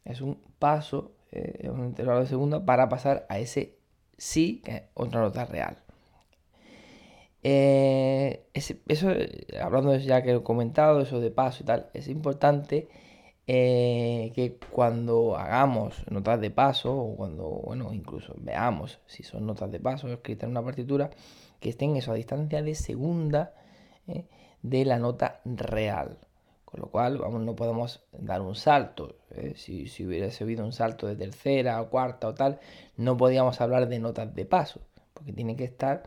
Es 0.05 0.21
un 0.21 0.39
paso, 0.59 1.13
eh, 1.31 1.69
un 1.69 1.85
intervalo 1.85 2.21
de 2.21 2.27
segunda 2.27 2.65
para 2.65 2.89
pasar 2.89 3.25
a 3.29 3.39
ese 3.39 3.77
Si, 4.17 4.61
que 4.61 4.71
es 4.75 4.83
otra 4.95 5.21
nota 5.21 5.45
real. 5.45 5.77
Eh, 7.43 8.47
eso, 8.53 9.07
hablando 9.61 9.95
ya 9.97 10.23
que 10.23 10.33
he 10.33 10.43
comentado, 10.43 11.01
eso 11.01 11.21
de 11.21 11.31
paso 11.31 11.63
y 11.63 11.65
tal, 11.65 11.89
es 11.93 12.07
importante 12.07 12.89
eh, 13.49 14.33
que 14.35 14.57
cuando 14.71 15.37
hagamos 15.37 16.03
notas 16.11 16.41
de 16.41 16.51
paso 16.51 16.93
o 16.93 17.15
cuando, 17.15 17.45
bueno, 17.47 17.93
incluso 17.93 18.35
veamos 18.39 18.99
si 19.05 19.23
son 19.23 19.45
notas 19.45 19.71
de 19.71 19.79
paso 19.79 20.09
escritas 20.09 20.43
en 20.43 20.51
una 20.51 20.61
partitura, 20.61 21.11
que 21.61 21.69
estén 21.69 21.95
eso 21.95 22.11
a 22.11 22.15
distancia 22.15 22.61
de 22.61 22.75
segunda 22.75 23.53
eh, 24.05 24.25
de 24.61 24.83
la 24.83 24.99
nota 24.99 25.39
real. 25.45 26.17
Con 26.65 26.81
lo 26.81 26.87
cual, 26.87 27.19
vamos, 27.19 27.41
no 27.41 27.55
podemos 27.55 28.03
dar 28.11 28.41
un 28.41 28.53
salto. 28.53 29.15
Eh, 29.31 29.53
si, 29.55 29.87
si, 29.87 30.05
hubiese 30.05 30.43
habido 30.43 30.65
un 30.65 30.73
salto 30.73 31.07
de 31.07 31.15
tercera 31.15 31.81
o 31.81 31.89
cuarta 31.89 32.27
o 32.27 32.33
tal, 32.33 32.59
no 32.97 33.15
podíamos 33.15 33.61
hablar 33.61 33.87
de 33.87 33.99
notas 33.99 34.35
de 34.35 34.45
paso, 34.45 34.81
porque 35.13 35.31
tiene 35.31 35.55
que 35.55 35.63
estar, 35.63 36.03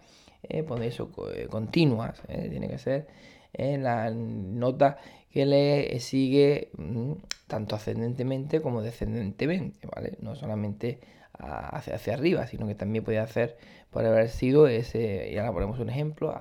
pues 0.69 0.81
eso, 0.83 1.11
continuas, 1.49 2.21
tiene 2.29 2.69
que 2.69 2.77
ser 2.77 3.09
la 3.55 4.11
nota 4.11 4.99
que 5.31 5.47
le 5.47 5.99
sigue 6.01 6.71
mm, 6.77 7.13
tanto 7.47 7.77
ascendentemente 7.77 8.61
como 8.61 8.83
descendentemente, 8.83 9.87
¿vale? 9.95 10.17
No 10.21 10.35
solamente 10.35 11.01
hacia, 11.33 11.95
hacia 11.95 12.15
arriba, 12.15 12.47
sino 12.47 12.67
que 12.67 12.75
también 12.75 13.05
puede 13.05 13.19
hacer, 13.19 13.57
por 13.91 14.05
haber 14.05 14.29
sido 14.29 14.67
ese, 14.67 15.31
y 15.33 15.39
ahora 15.39 15.53
ponemos 15.53 15.79
un 15.79 15.91
ejemplo, 15.91 16.37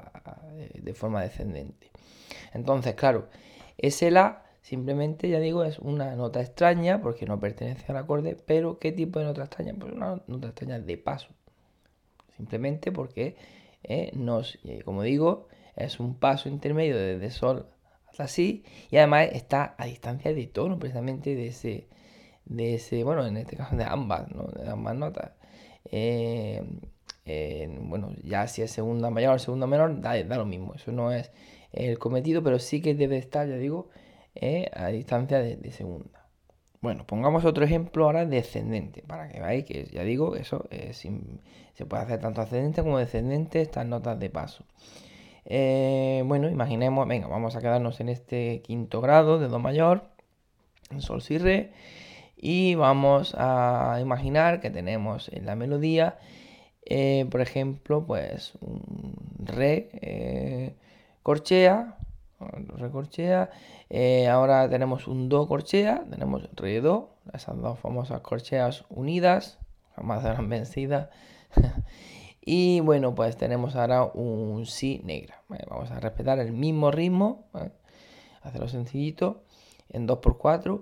de 0.74 0.93
forma 0.93 1.22
descendente. 1.22 1.91
Entonces, 2.53 2.96
claro, 2.96 3.29
ese 3.77 4.12
La 4.12 4.43
simplemente, 4.62 5.29
ya 5.29 5.39
digo, 5.39 5.63
es 5.63 5.79
una 5.79 6.15
nota 6.15 6.41
extraña 6.41 7.01
porque 7.01 7.25
no 7.25 7.39
pertenece 7.39 7.91
al 7.91 7.98
acorde, 7.98 8.36
pero 8.46 8.77
¿qué 8.77 8.91
tipo 8.91 9.19
de 9.19 9.25
nota 9.25 9.43
extraña? 9.43 9.74
Pues 9.79 9.93
una 9.93 10.22
nota 10.27 10.50
extraña 10.50 10.79
de 10.79 10.98
paso. 10.98 11.29
Simplemente 12.38 12.91
porque 12.91 13.36
eh, 13.84 14.12
nos, 14.13 14.60
como 14.86 15.03
digo, 15.03 15.48
es 15.75 16.00
un 16.00 16.15
paso 16.15 16.50
intermedio 16.50 16.98
desde 16.98 17.31
Sol 17.31 17.67
Si 18.27 18.63
y 18.89 18.97
además 18.97 19.29
está 19.33 19.75
a 19.77 19.85
distancia 19.85 20.33
de 20.33 20.47
tono 20.47 20.79
precisamente 20.79 21.35
de 21.35 21.47
ese, 21.47 21.88
de 22.45 22.75
ese 22.75 23.03
bueno, 23.03 23.25
en 23.25 23.38
este 23.38 23.55
caso 23.55 23.75
de 23.75 23.83
ambas, 23.83 24.29
¿no? 24.29 24.43
de 24.47 24.69
ambas 24.69 24.95
notas. 24.95 25.31
Eh, 25.85 26.63
bueno, 27.81 28.11
ya 28.23 28.47
si 28.47 28.61
es 28.61 28.71
segunda 28.71 29.09
mayor 29.09 29.35
o 29.35 29.39
segunda 29.39 29.67
menor, 29.67 30.01
da, 30.01 30.21
da, 30.23 30.38
lo 30.38 30.45
mismo, 30.45 30.73
eso 30.75 30.91
no 30.91 31.11
es 31.11 31.31
el 31.71 31.99
cometido, 31.99 32.41
pero 32.43 32.57
sí 32.59 32.81
que 32.81 32.95
debe 32.95 33.17
estar, 33.17 33.47
ya 33.47 33.55
digo, 33.55 33.89
eh, 34.35 34.69
a 34.73 34.88
distancia 34.88 35.39
de, 35.39 35.71
segunda. 35.71 36.27
Bueno, 36.81 37.05
pongamos 37.05 37.45
otro 37.45 37.63
ejemplo 37.63 38.05
ahora 38.05 38.25
descendente, 38.25 39.03
para 39.03 39.29
que 39.29 39.39
veáis 39.39 39.65
que 39.65 39.85
ya 39.85 40.03
digo, 40.03 40.35
eso 40.35 40.67
se 41.73 41.85
puede 41.85 42.03
hacer 42.03 42.19
tanto 42.19 42.41
ascendente 42.41 42.81
como 42.81 42.97
descendente 42.97 43.61
estas 43.61 43.85
notas 43.85 44.19
de 44.19 44.29
paso. 44.29 44.65
Eh, 45.51 46.22
bueno, 46.27 46.48
imaginemos, 46.48 47.08
venga, 47.08 47.27
vamos 47.27 47.56
a 47.56 47.60
quedarnos 47.60 48.00
en 48.00 48.10
este 48.10 48.62
quinto 48.62 49.01
grado 49.01 49.39
de 49.39 49.48
Do 49.48 49.58
mayor, 49.58 50.03
Sol, 51.00 51.24
Si, 51.24 51.39
Re, 51.39 51.72
y 52.38 52.75
vamos 52.75 53.36
a 53.36 53.98
imaginar 54.00 54.62
que 54.62 54.70
tenemos 54.70 55.27
en 55.29 55.48
la 55.48 55.56
melodía, 55.56 56.20
eh, 56.86 57.25
por 57.32 57.41
ejemplo, 57.41 58.06
pues 58.06 58.53
un 58.62 59.15
Re 59.39 59.89
eh, 59.94 60.75
corchea, 61.24 61.98
Re 62.39 62.91
corchea, 62.91 63.50
ahora 64.32 64.70
tenemos 64.70 65.08
un 65.08 65.29
Do 65.29 65.48
corchea, 65.48 66.06
tenemos 66.12 66.48
Re 66.56 66.79
Do, 66.79 67.15
esas 67.34 67.60
dos 67.60 67.79
famosas 67.79 68.22
corcheas 68.22 68.86
unidas, 68.89 69.58
jamás 69.96 70.22
serán 70.22 70.48
vencidas. 70.48 71.10
Y 72.51 72.79
bueno, 72.79 73.13
pues 73.13 73.38
tenemos 73.38 73.75
ahora 73.75 74.06
un 74.06 74.65
Si 74.65 75.01
negra. 75.03 75.44
vamos 75.70 75.91
a 75.91 76.00
respetar 76.00 76.39
el 76.39 76.51
mismo 76.51 76.89
ritmo, 76.89 77.48
hacerlo 78.41 78.68
sencillito, 78.68 79.44
en 79.88 80.08
2x4. 80.08 80.82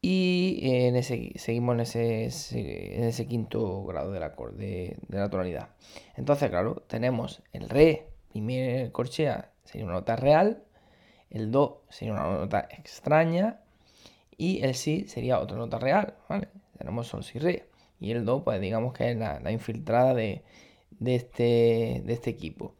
Y 0.00 0.60
en 0.62 0.94
ese, 0.94 1.32
seguimos 1.40 1.74
en 1.96 2.28
ese, 2.30 3.26
quinto 3.26 3.82
grado 3.82 4.12
del 4.12 4.22
acorde, 4.22 4.96
de 5.08 5.18
la 5.18 5.28
tonalidad. 5.28 5.70
Entonces, 6.14 6.50
claro, 6.50 6.84
tenemos 6.86 7.42
el 7.52 7.68
Re, 7.68 8.06
primer 8.30 8.92
corchea, 8.92 9.50
sería 9.64 9.86
una 9.86 9.94
nota 9.94 10.14
real. 10.14 10.62
El 11.30 11.50
Do 11.50 11.82
sería 11.88 12.14
una 12.14 12.30
nota 12.30 12.68
extraña. 12.70 13.58
Y 14.36 14.62
el 14.62 14.76
Si 14.76 15.08
sería 15.08 15.40
otra 15.40 15.56
nota 15.56 15.80
real. 15.80 16.14
Tenemos 16.78 17.08
Sol, 17.08 17.24
Si, 17.24 17.40
Re. 17.40 17.66
Y 17.98 18.12
el 18.12 18.24
Do, 18.24 18.44
pues 18.44 18.60
digamos 18.60 18.94
que 18.94 19.10
es 19.10 19.16
la 19.16 19.50
infiltrada 19.50 20.14
de, 20.14 20.44
de 20.90 21.14
este, 21.16 22.02
de 22.04 22.12
este 22.12 22.30
equipo. 22.30 22.74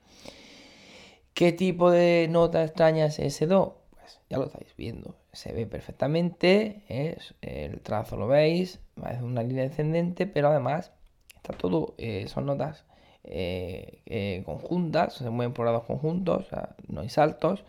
¿Qué 1.35 1.53
tipo 1.53 1.91
de 1.91 2.29
nota 2.31 2.65
extraña 2.65 3.07
es 3.07 3.19
ese 3.19 3.47
Do? 3.47 3.83
Pues 3.91 4.21
ya 4.31 4.39
lo 4.39 4.47
estáis 4.47 4.75
viendo, 4.77 5.17
se 5.33 5.53
ve 5.53 5.67
perfectamente, 5.67 6.83
es, 6.89 7.35
el 7.43 7.81
trazo 7.83 8.17
lo 8.17 8.27
veis, 8.27 8.81
es 9.11 9.21
una 9.21 9.43
línea 9.43 9.65
descendente, 9.65 10.27
pero 10.27 10.49
además 10.49 10.93
está 11.35 11.53
todo, 11.53 11.95
eh, 11.99 12.27
son 12.29 12.47
notas 12.47 12.85
eh, 13.25 14.01
eh, 14.07 14.43
conjuntas, 14.47 15.15
se 15.15 15.29
mueven 15.29 15.53
por 15.53 15.67
lados 15.67 15.85
conjuntos, 15.85 16.47
no 16.89 17.03
hay 17.03 17.09
saltos, 17.09 17.65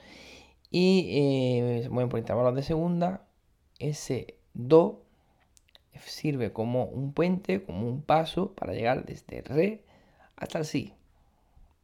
y 0.71 1.81
se 1.83 1.89
mueven 1.89 2.09
por 2.09 2.19
intervalos 2.19 2.55
de 2.55 2.63
segunda. 2.63 3.25
Ese 3.79 4.35
Do 4.53 5.03
sirve 5.99 6.53
como 6.53 6.85
un 6.85 7.13
puente, 7.13 7.63
como 7.63 7.87
un 7.87 8.01
paso 8.01 8.53
para 8.53 8.73
llegar 8.73 9.05
desde 9.05 9.41
Re 9.41 9.83
hasta 10.37 10.59
el 10.59 10.65
Si. 10.65 10.93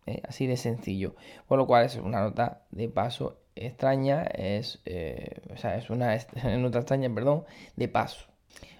¿eh? 0.06 0.22
Así 0.28 0.48
de 0.48 0.58
sencillo. 0.58 1.16
Por 1.48 1.58
lo 1.58 1.68
cual 1.68 1.86
es 1.86 1.96
una 1.96 2.22
nota 2.22 2.64
de 2.72 2.90
paso 2.90 3.40
extraña, 3.56 4.24
es, 4.24 4.82
eh, 4.86 5.42
o 5.54 5.58
sea, 5.58 5.78
es 5.78 5.90
una 5.90 6.16
nota 6.58 6.80
extraña, 6.80 7.14
perdón, 7.14 7.44
de 7.76 7.88
paso. 7.88 8.28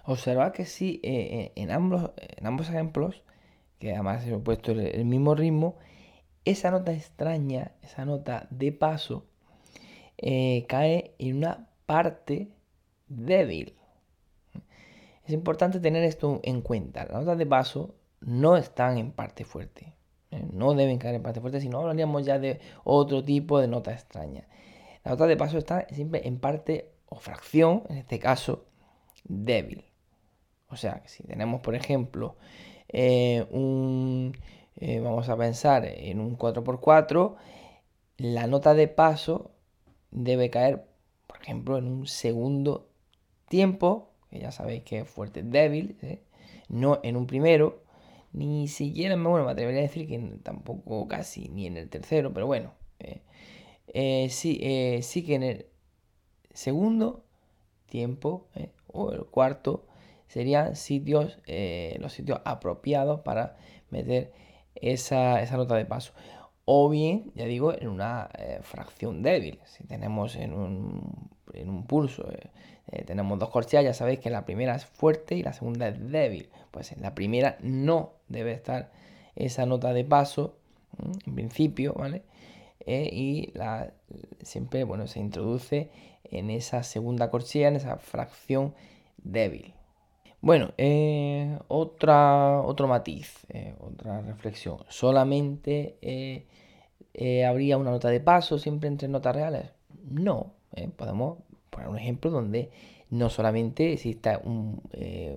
Observad 0.04 0.52
que 0.52 0.64
si 0.64 1.00
eh, 1.02 1.52
en, 1.56 1.70
ambos, 1.70 2.10
en 2.16 2.46
ambos 2.46 2.68
ejemplos, 2.68 3.22
que 3.78 3.92
además 3.92 4.26
he 4.26 4.36
puesto 4.38 4.72
el, 4.72 5.04
mismo 5.04 5.34
ritmo, 5.34 5.76
esa 6.44 6.70
nota 6.70 6.92
extraña, 6.92 7.72
esa 7.82 8.04
nota 8.04 8.46
de 8.50 8.72
paso, 8.72 9.26
cae 10.68 11.14
en 11.18 11.38
una 11.38 11.68
parte 11.86 12.48
débil. 13.08 13.74
Es 15.26 15.32
importante 15.32 15.80
tener 15.80 16.04
esto 16.04 16.40
en 16.42 16.60
cuenta. 16.60 17.06
La 17.06 17.20
nota 17.20 17.34
de 17.34 17.46
paso 17.46 17.94
no 18.24 18.56
están 18.56 18.98
en 18.98 19.12
parte 19.12 19.44
fuerte. 19.44 19.94
¿eh? 20.30 20.44
No 20.52 20.74
deben 20.74 20.98
caer 20.98 21.16
en 21.16 21.22
parte 21.22 21.40
fuerte, 21.40 21.60
sino 21.60 21.80
hablaríamos 21.80 22.24
ya 22.24 22.38
de 22.38 22.60
otro 22.82 23.22
tipo 23.22 23.60
de 23.60 23.68
nota 23.68 23.92
extraña. 23.92 24.48
La 25.04 25.12
nota 25.12 25.26
de 25.26 25.36
paso 25.36 25.58
está 25.58 25.86
siempre 25.90 26.26
en 26.26 26.38
parte 26.38 26.90
o 27.08 27.16
fracción, 27.16 27.82
en 27.88 27.98
este 27.98 28.18
caso, 28.18 28.64
débil. 29.24 29.84
O 30.68 30.76
sea, 30.76 31.00
que 31.02 31.08
si 31.08 31.22
tenemos, 31.22 31.60
por 31.60 31.74
ejemplo, 31.74 32.36
eh, 32.88 33.46
un, 33.50 34.36
eh, 34.76 35.00
vamos 35.00 35.28
a 35.28 35.36
pensar 35.36 35.84
en 35.84 36.18
un 36.18 36.38
4x4, 36.38 37.36
la 38.16 38.46
nota 38.46 38.74
de 38.74 38.88
paso 38.88 39.50
debe 40.10 40.48
caer, 40.48 40.86
por 41.26 41.42
ejemplo, 41.42 41.76
en 41.76 41.86
un 41.86 42.06
segundo 42.06 42.88
tiempo, 43.48 44.10
que 44.30 44.40
ya 44.40 44.50
sabéis 44.50 44.82
que 44.84 45.00
es 45.00 45.08
fuerte 45.08 45.42
débil, 45.42 45.98
no 46.68 47.00
en 47.02 47.16
un 47.16 47.26
primero, 47.26 47.83
ni 48.34 48.68
siquiera, 48.68 49.16
bueno, 49.16 49.46
me 49.46 49.52
atrevería 49.52 49.80
a 49.80 49.82
decir 49.82 50.06
que 50.06 50.18
tampoco 50.42 51.08
casi 51.08 51.48
ni 51.48 51.66
en 51.66 51.76
el 51.78 51.88
tercero, 51.88 52.34
pero 52.34 52.46
bueno, 52.46 52.74
sí, 54.28 55.00
sí 55.02 55.24
que 55.24 55.34
en 55.34 55.42
el 55.42 55.66
segundo 56.52 57.24
tiempo 57.86 58.48
o 58.86 59.12
el 59.12 59.24
cuarto 59.26 59.86
serían 60.28 60.76
sitios, 60.76 61.38
eh, 61.46 61.96
los 62.00 62.12
sitios 62.12 62.40
apropiados 62.44 63.20
para 63.20 63.56
meter 63.90 64.32
esa, 64.74 65.44
nota 65.56 65.76
de 65.76 65.84
paso. 65.84 66.12
O 66.64 66.88
bien, 66.88 67.30
ya 67.34 67.44
digo, 67.44 67.72
en 67.72 67.88
una 67.88 68.30
eh, 68.38 68.58
fracción 68.62 69.22
débil. 69.22 69.60
Si 69.64 69.84
tenemos 69.84 70.34
en 70.36 70.54
un, 70.54 71.30
en 71.52 71.68
un 71.68 71.86
pulso, 71.86 72.26
eh, 72.94 73.04
tenemos 73.04 73.38
dos 73.38 73.50
corcheas, 73.50 73.84
ya 73.84 73.94
sabéis 73.94 74.20
que 74.20 74.30
la 74.30 74.44
primera 74.44 74.74
es 74.74 74.86
fuerte 74.86 75.34
y 75.36 75.42
la 75.42 75.52
segunda 75.52 75.88
es 75.88 76.10
débil. 76.10 76.48
Pues 76.70 76.92
en 76.92 77.02
la 77.02 77.14
primera 77.14 77.56
no 77.60 78.14
debe 78.28 78.52
estar 78.52 78.90
esa 79.36 79.66
nota 79.66 79.92
de 79.92 80.04
paso, 80.04 80.56
en 81.26 81.34
principio, 81.34 81.94
¿vale? 81.94 82.22
y 82.86 83.50
la, 83.54 83.94
siempre, 84.42 84.84
bueno, 84.84 85.06
se 85.06 85.18
introduce 85.18 85.90
en 86.24 86.50
esa 86.50 86.82
segunda 86.82 87.30
corchea, 87.30 87.68
en 87.68 87.76
esa 87.76 87.96
fracción 87.96 88.74
débil. 89.16 89.74
Bueno, 90.44 90.72
eh, 90.76 91.58
otra, 91.68 92.60
otro 92.60 92.86
matiz, 92.86 93.46
eh, 93.48 93.74
otra 93.80 94.20
reflexión. 94.20 94.76
¿Solamente 94.88 95.96
eh, 96.02 97.46
habría 97.46 97.78
una 97.78 97.90
nota 97.90 98.10
de 98.10 98.20
paso 98.20 98.58
siempre 98.58 98.88
entre 98.88 99.08
notas 99.08 99.34
reales? 99.34 99.70
No, 100.02 100.52
podemos 100.96 101.38
poner 101.74 101.90
un 101.90 101.98
ejemplo 101.98 102.30
donde 102.30 102.70
no 103.10 103.28
solamente 103.28 103.92
exista 103.92 104.40
un, 104.42 104.80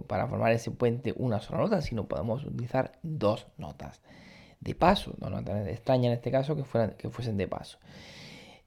para 0.08 0.27
formar 0.27 0.51
ese 0.53 0.72
puente 0.72 1.13
una 1.17 1.41
sola 1.41 1.60
nota, 1.60 1.82
sino 1.82 2.08
podemos 2.08 2.46
utilizar 2.46 2.94
dos 3.03 3.48
notas 3.58 4.01
de 4.62 4.74
paso, 4.74 5.13
dos 5.17 5.29
notas 5.29 5.67
extrañas 5.67 6.08
en 6.08 6.13
este 6.13 6.32
caso 6.32 6.56
que, 6.56 6.63
fueran, 6.63 6.96
que 6.98 7.10
fuesen 7.10 7.38
de 7.38 7.48
paso. 7.48 7.77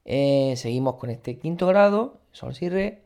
seguimos 0.05 0.97
con 0.97 1.11
este 1.11 1.39
quinto 1.39 1.67
grado, 1.67 2.21
sol, 2.33 2.55
si, 2.55 2.69
re. 2.69 3.03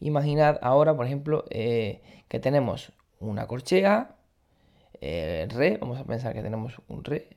Imaginad 0.00 0.58
ahora, 0.60 0.96
por 0.96 1.06
ejemplo, 1.06 1.44
eh, 1.50 2.02
que 2.28 2.40
tenemos 2.40 2.92
una 3.20 3.46
corchea, 3.46 4.16
eh, 5.00 5.46
re, 5.50 5.78
vamos 5.78 5.98
a 5.98 6.04
pensar 6.04 6.34
que 6.34 6.42
tenemos 6.42 6.74
un 6.88 7.04
re, 7.04 7.36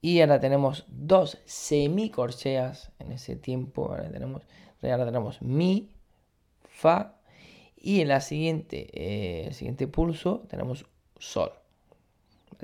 y 0.00 0.20
ahora 0.20 0.40
tenemos 0.40 0.86
dos 0.88 1.38
semicorcheas 1.44 2.92
en 2.98 3.12
ese 3.12 3.36
tiempo, 3.36 3.86
ahora 3.90 4.10
tenemos 4.10 4.42
ahora 4.82 5.04
tenemos 5.06 5.42
mi, 5.42 5.90
fa, 6.68 7.14
y 7.76 8.00
en 8.00 8.08
la 8.08 8.20
siguiente, 8.20 8.88
eh, 8.92 9.46
el 9.46 9.54
siguiente 9.54 9.86
pulso 9.86 10.44
tenemos 10.48 10.86
sol. 11.18 11.52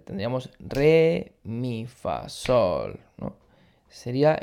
Tendríamos 0.04 0.50
re, 0.58 1.34
mi, 1.44 1.86
fa, 1.86 2.28
sol, 2.28 2.98
¿no? 3.16 3.36
Sería, 3.88 4.36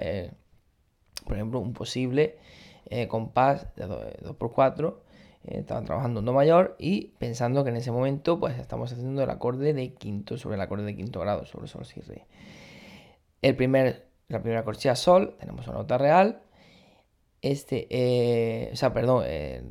por 1.25 1.36
ejemplo, 1.36 1.60
un 1.60 1.74
posible 1.74 2.38
eh, 2.94 3.08
compás 3.08 3.74
de 3.78 3.88
2x4, 3.88 4.96
eh, 5.46 5.60
estaban 5.60 5.86
trabajando 5.86 6.20
en 6.20 6.25
Do 6.25 6.34
mayor 6.34 6.75
y 6.78 7.13
pensando 7.20 7.63
que 7.63 7.70
en 7.70 7.78
ese 7.78 7.90
momento 7.90 8.38
pues 8.38 8.60
estamos 8.60 8.92
haciendo 8.92 9.24
el 9.24 9.30
acorde 9.30 9.72
de 9.72 9.94
quinto 9.94 10.38
sobre 10.38 10.56
el 10.56 10.62
acorde 10.62 10.84
de 10.84 10.94
quinto 10.94 11.22
grado, 11.22 11.46
sobre 11.46 11.70
sol, 11.70 11.86
si, 11.86 12.01
re. 12.01 12.25
El 13.42 13.56
primer, 13.56 14.08
la 14.28 14.42
primera 14.42 14.66
corchea 14.66 14.98
sol, 14.98 15.38
tenemos 15.40 15.66
una 15.70 15.78
nota 15.78 15.98
real. 15.98 16.42
Este, 17.41 17.88
eh, 17.89 18.69
o 18.71 18.75
sea, 18.75 18.93
perdón, 18.93 19.25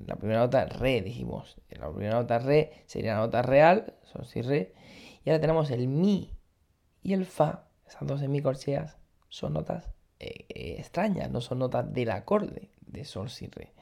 la 0.07 0.17
primera 0.17 0.41
nota 0.41 0.65
re, 0.67 1.03
dijimos. 1.03 1.57
La 1.71 1.91
primera 1.91 2.15
nota 2.15 2.39
re 2.39 2.73
sería 2.87 3.15
la 3.15 3.21
nota 3.21 3.43
real, 3.43 3.95
sol, 4.05 4.27
si, 4.27 4.43
re. 4.43 4.75
Y 5.25 5.31
ahora 5.31 5.41
tenemos 5.41 5.71
el 5.71 5.87
mi 5.87 6.35
y 7.03 7.13
el 7.13 7.27
fa, 7.27 7.69
esas 7.87 8.07
dos 8.07 8.21
semicorcheas 8.21 8.99
son 9.29 9.55
notas 9.55 9.91
extrañas, 10.19 11.31
no 11.31 11.41
son 11.41 11.61
notas 11.61 11.93
del 11.93 12.11
acorde, 12.11 12.71
de 12.81 13.05
sol, 13.05 13.31
si, 13.31 13.47
re. 13.47 13.73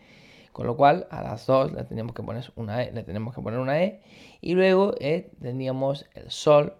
Con 0.58 0.66
lo 0.66 0.76
cual 0.76 1.06
a 1.10 1.22
las 1.22 1.46
dos 1.46 1.72
le 1.72 1.84
tenemos 1.84 2.14
que 2.14 2.22
poner 2.24 2.44
una 2.56 2.82
E, 2.82 2.90
le 2.90 3.04
tenemos 3.04 3.32
que 3.32 3.40
poner 3.40 3.60
una 3.60 3.80
E 3.80 4.02
y 4.40 4.54
luego 4.54 4.92
eh, 4.98 5.30
tendríamos 5.40 6.06
el 6.14 6.32
sol, 6.32 6.74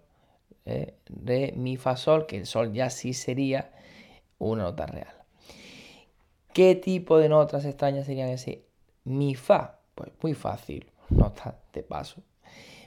eh, 0.66 0.96
re, 1.06 1.52
mi, 1.54 1.76
fa, 1.76 1.96
sol, 1.96 2.26
que 2.26 2.38
el 2.38 2.46
sol 2.46 2.72
ya 2.72 2.90
sí 2.90 3.12
sería 3.12 3.70
una 4.38 4.64
nota 4.64 4.86
real. 4.86 5.17
¿Qué 6.58 6.74
tipo 6.74 7.18
de 7.18 7.28
notas 7.28 7.64
extrañas 7.64 8.06
serían 8.06 8.30
ese 8.30 8.64
mi, 9.04 9.36
fa? 9.36 9.78
Pues 9.94 10.10
muy 10.20 10.34
fácil, 10.34 10.90
notas 11.08 11.54
de 11.72 11.84
paso. 11.84 12.20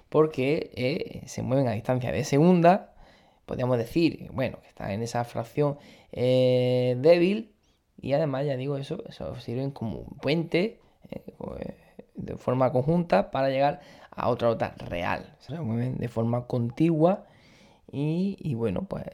Porque 0.10 0.72
eh, 0.76 1.26
se 1.28 1.42
mueven 1.42 1.70
a 1.70 1.72
distancia 1.72 2.12
de 2.12 2.26
segunda, 2.26 2.94
podríamos 3.46 3.78
decir, 3.78 4.30
bueno, 4.34 4.60
que 4.60 4.68
está 4.68 4.92
en 4.92 5.02
esa 5.02 5.24
fracción 5.24 5.78
débil, 6.12 7.54
y 8.02 8.12
además, 8.12 8.46
ya 8.46 8.58
digo, 8.58 8.76
eso, 8.76 9.06
eso 9.08 9.40
sirven 9.40 9.72
como 9.72 10.00
un 10.00 10.18
puente 10.18 10.82
eh, 11.10 11.34
eh, 11.60 11.76
de 12.16 12.36
forma 12.36 12.74
conjunta 12.74 13.32
para 13.32 13.48
llegar 13.52 13.80
a 14.12 14.28
otra 14.28 14.50
nota 14.50 14.76
real. 14.80 15.38
Se 15.40 15.58
mueven 15.58 15.98
de 15.98 16.10
forma 16.10 16.46
contigua 16.46 17.26
y, 17.90 18.54
bueno, 18.54 18.84
pues 18.84 19.06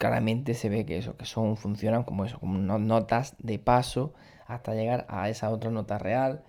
claramente 0.00 0.54
se 0.54 0.70
ve 0.70 0.86
que 0.86 0.96
eso, 0.96 1.14
que 1.18 1.26
son, 1.26 1.58
funcionan 1.58 2.04
como 2.04 2.24
eso, 2.24 2.40
como 2.40 2.56
notas 2.56 3.36
de 3.38 3.58
paso 3.58 4.14
hasta 4.46 4.74
llegar 4.74 5.04
a 5.10 5.28
esa 5.28 5.50
otra 5.50 5.70
nota 5.70 5.98
real 5.98 6.42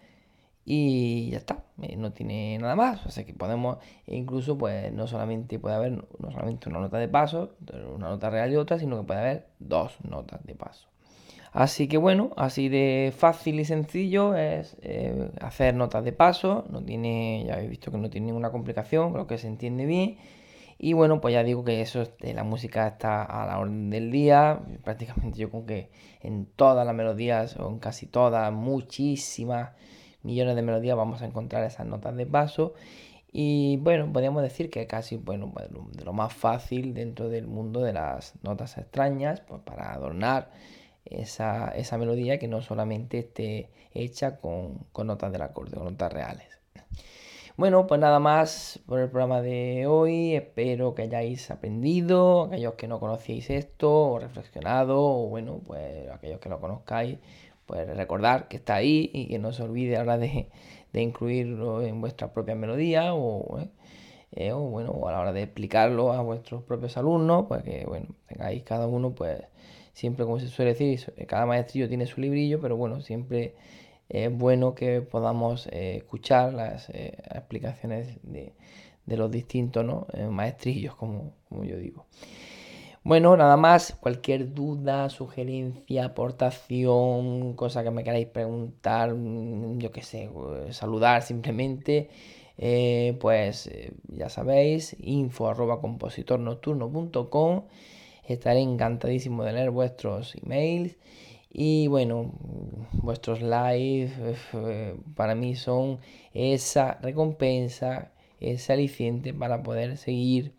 y 0.64 1.32
ya 1.32 1.40
está, 1.40 1.66
no 1.98 2.14
tiene 2.14 2.58
nada 2.60 2.78
más, 2.78 3.06
o 3.06 3.26
que 3.26 3.34
podemos 3.34 3.80
incluso 4.08 4.58
pues 4.58 4.94
no 4.94 5.06
solamente 5.06 5.60
puede 5.60 5.76
haber 5.76 5.92
no 5.92 6.32
solamente 6.32 6.70
una 6.70 6.80
nota 6.80 6.98
de 6.98 7.10
paso, 7.10 7.56
una 7.94 8.08
nota 8.08 8.30
real 8.30 8.54
y 8.54 8.56
otra, 8.56 8.80
sino 8.80 8.98
que 9.02 9.06
puede 9.06 9.20
haber 9.20 9.48
dos 9.60 9.98
notas 10.08 10.42
de 10.46 10.56
paso. 10.56 10.88
Así 11.52 11.90
que 11.90 11.98
bueno, 11.98 12.32
así 12.38 12.70
de 12.70 13.14
fácil 13.14 13.60
y 13.60 13.66
sencillo 13.66 14.34
es 14.34 14.78
eh, 14.82 15.30
hacer 15.42 15.76
notas 15.76 16.06
de 16.06 16.14
paso, 16.14 16.64
no 16.70 16.86
tiene, 16.86 17.44
ya 17.46 17.56
habéis 17.56 17.72
visto 17.72 17.92
que 17.92 17.98
no 17.98 18.10
tiene 18.10 18.28
ninguna 18.28 18.50
complicación, 18.50 19.12
creo 19.12 19.28
que 19.28 19.38
se 19.38 19.48
entiende 19.48 19.86
bien. 19.86 20.18
Y 20.84 20.94
bueno, 20.94 21.22
pues 21.22 21.34
ya 21.36 21.44
digo 21.44 21.64
que 21.64 21.82
eso, 21.82 22.06
de 22.22 22.34
la 22.34 22.44
música 22.44 22.88
está 22.88 23.24
a 23.24 23.46
la 23.46 23.60
orden 23.60 23.92
del 23.92 24.10
día, 24.10 24.62
prácticamente 24.84 25.38
yo 25.38 25.52
creo 25.52 25.66
que 25.68 25.92
en 26.22 26.48
todas 26.48 26.88
las 26.88 26.96
melodías, 26.96 27.56
o 27.58 27.70
en 27.70 27.78
casi 27.78 28.08
todas, 28.08 28.52
muchísimas 28.52 29.74
millones 30.24 30.56
de 30.56 30.64
melodías 30.64 30.98
vamos 30.98 31.22
a 31.22 31.28
encontrar 31.28 31.64
esas 31.66 31.86
notas 31.86 32.16
de 32.16 32.26
paso. 32.26 32.74
Y 33.32 33.78
bueno, 33.78 34.12
podríamos 34.12 34.42
decir 34.42 34.72
que 34.72 34.88
casi 34.88 35.18
bueno, 35.18 35.52
pues, 35.54 35.70
de 35.70 36.04
lo 36.04 36.14
más 36.14 36.34
fácil 36.34 36.96
dentro 36.96 37.30
del 37.30 37.46
mundo 37.46 37.82
de 37.82 37.94
las 37.94 38.34
notas 38.44 38.78
extrañas, 38.80 39.42
pues 39.42 39.62
para 39.62 39.94
adornar 39.94 40.50
esa, 41.06 41.70
esa 41.76 42.00
melodía 42.00 42.40
que 42.40 42.48
no 42.48 42.62
solamente 42.64 43.20
esté 43.20 43.70
hecha 43.94 44.38
con, 44.38 44.88
notas 45.06 45.32
del 45.32 45.44
acorde, 45.44 45.78
con 45.78 45.86
notas 45.86 46.12
reales. 46.12 46.51
Bueno, 47.58 47.86
pues 47.86 48.00
nada 48.00 48.20
más 48.20 48.80
por 48.86 49.00
el 49.00 49.10
programa 49.10 49.42
de 49.42 49.86
hoy. 49.86 50.36
Espero 50.36 50.96
que 50.96 51.04
hayáis 51.04 51.52
aprendido, 51.52 52.46
aquellos 52.46 52.76
que 52.76 52.88
no 52.88 53.00
conocíais 53.00 53.50
esto, 53.50 53.92
o 54.14 54.20
reflexionado, 54.20 54.98
o 55.00 55.28
bueno, 55.28 55.62
pues 55.66 56.10
aquellos 56.12 56.40
que 56.40 56.50
lo 56.50 56.60
conozcáis, 56.60 57.20
pues 57.66 57.88
recordar 57.96 58.48
que 58.48 58.58
está 58.58 58.76
ahí 58.76 59.10
y 59.14 59.28
que 59.28 59.40
no 59.40 59.52
se 59.54 59.64
olvide 59.64 59.98
ahora 59.98 60.18
de, 60.18 60.50
de 60.94 61.02
incluirlo 61.02 61.82
en 61.82 62.00
vuestra 62.02 62.34
propia 62.34 62.56
melodía 62.56 63.14
o, 63.14 63.60
eh, 63.60 63.70
eh, 64.32 64.52
o, 64.54 64.60
bueno, 64.62 65.08
a 65.08 65.12
la 65.12 65.20
hora 65.20 65.34
de 65.34 65.44
explicarlo 65.44 66.14
a 66.14 66.22
vuestros 66.22 66.64
propios 66.64 66.98
alumnos, 66.98 67.46
pues 67.48 67.64
que 67.64 67.86
bueno, 67.86 68.08
tengáis 68.28 68.64
cada 68.64 68.88
uno 68.88 69.14
pues 69.14 69.42
siempre 69.94 70.26
como 70.26 70.40
se 70.40 70.48
suele 70.48 70.74
decir, 70.74 71.14
cada 71.28 71.46
maestrillo 71.46 71.88
tiene 71.90 72.08
su 72.08 72.22
librillo, 72.22 72.62
pero 72.62 72.78
bueno, 72.78 73.02
siempre 73.02 73.56
es 74.12 74.36
bueno 74.36 74.76
que 74.76 75.02
podamos 75.02 75.68
eh, 75.68 75.96
escuchar 75.98 76.54
las 76.54 76.90
eh, 76.90 77.18
explicaciones 77.34 78.20
de, 78.24 78.54
los 79.06 79.32
distintos 79.32 80.06
eh, 80.14 80.28
maestrillos, 80.28 80.96
como, 80.96 81.34
como 81.48 81.64
yo 81.64 81.78
digo. 81.78 82.06
Bueno, 83.04 83.36
nada 83.36 83.58
más, 83.58 83.98
cualquier 84.00 84.54
duda, 84.54 85.10
sugerencia, 85.10 86.06
aportación, 86.06 87.54
cosa 87.56 87.84
que 87.84 87.92
me 87.92 88.04
queráis 88.04 88.28
preguntar, 88.28 89.14
mm, 89.16 89.80
yo 89.80 89.92
qué 89.92 90.04
sé, 90.04 90.30
saludar 90.72 91.24
simplemente, 91.24 92.10
pues 93.20 93.72
ya 94.08 94.30
sabéis, 94.30 94.96
info 95.00 95.48
arroba 95.48 95.82
compositornocturno.com 95.82 97.64
Estaré 98.24 98.62
encantadísimo 98.62 99.44
de 99.44 99.54
leer 99.54 99.72
vuestros 99.72 100.36
emails. 100.36 100.98
Y 101.54 101.88
bueno, 101.88 102.32
vuestros 102.94 103.42
live 103.42 104.12
eh, 104.54 104.96
para 105.16 105.36
mí 105.36 105.56
son 105.56 106.00
esa 106.34 107.00
recompensa, 107.02 108.12
ese 108.40 108.74
aliciente 108.74 109.34
para 109.34 109.64
poder 109.64 109.98
seguir 109.98 110.54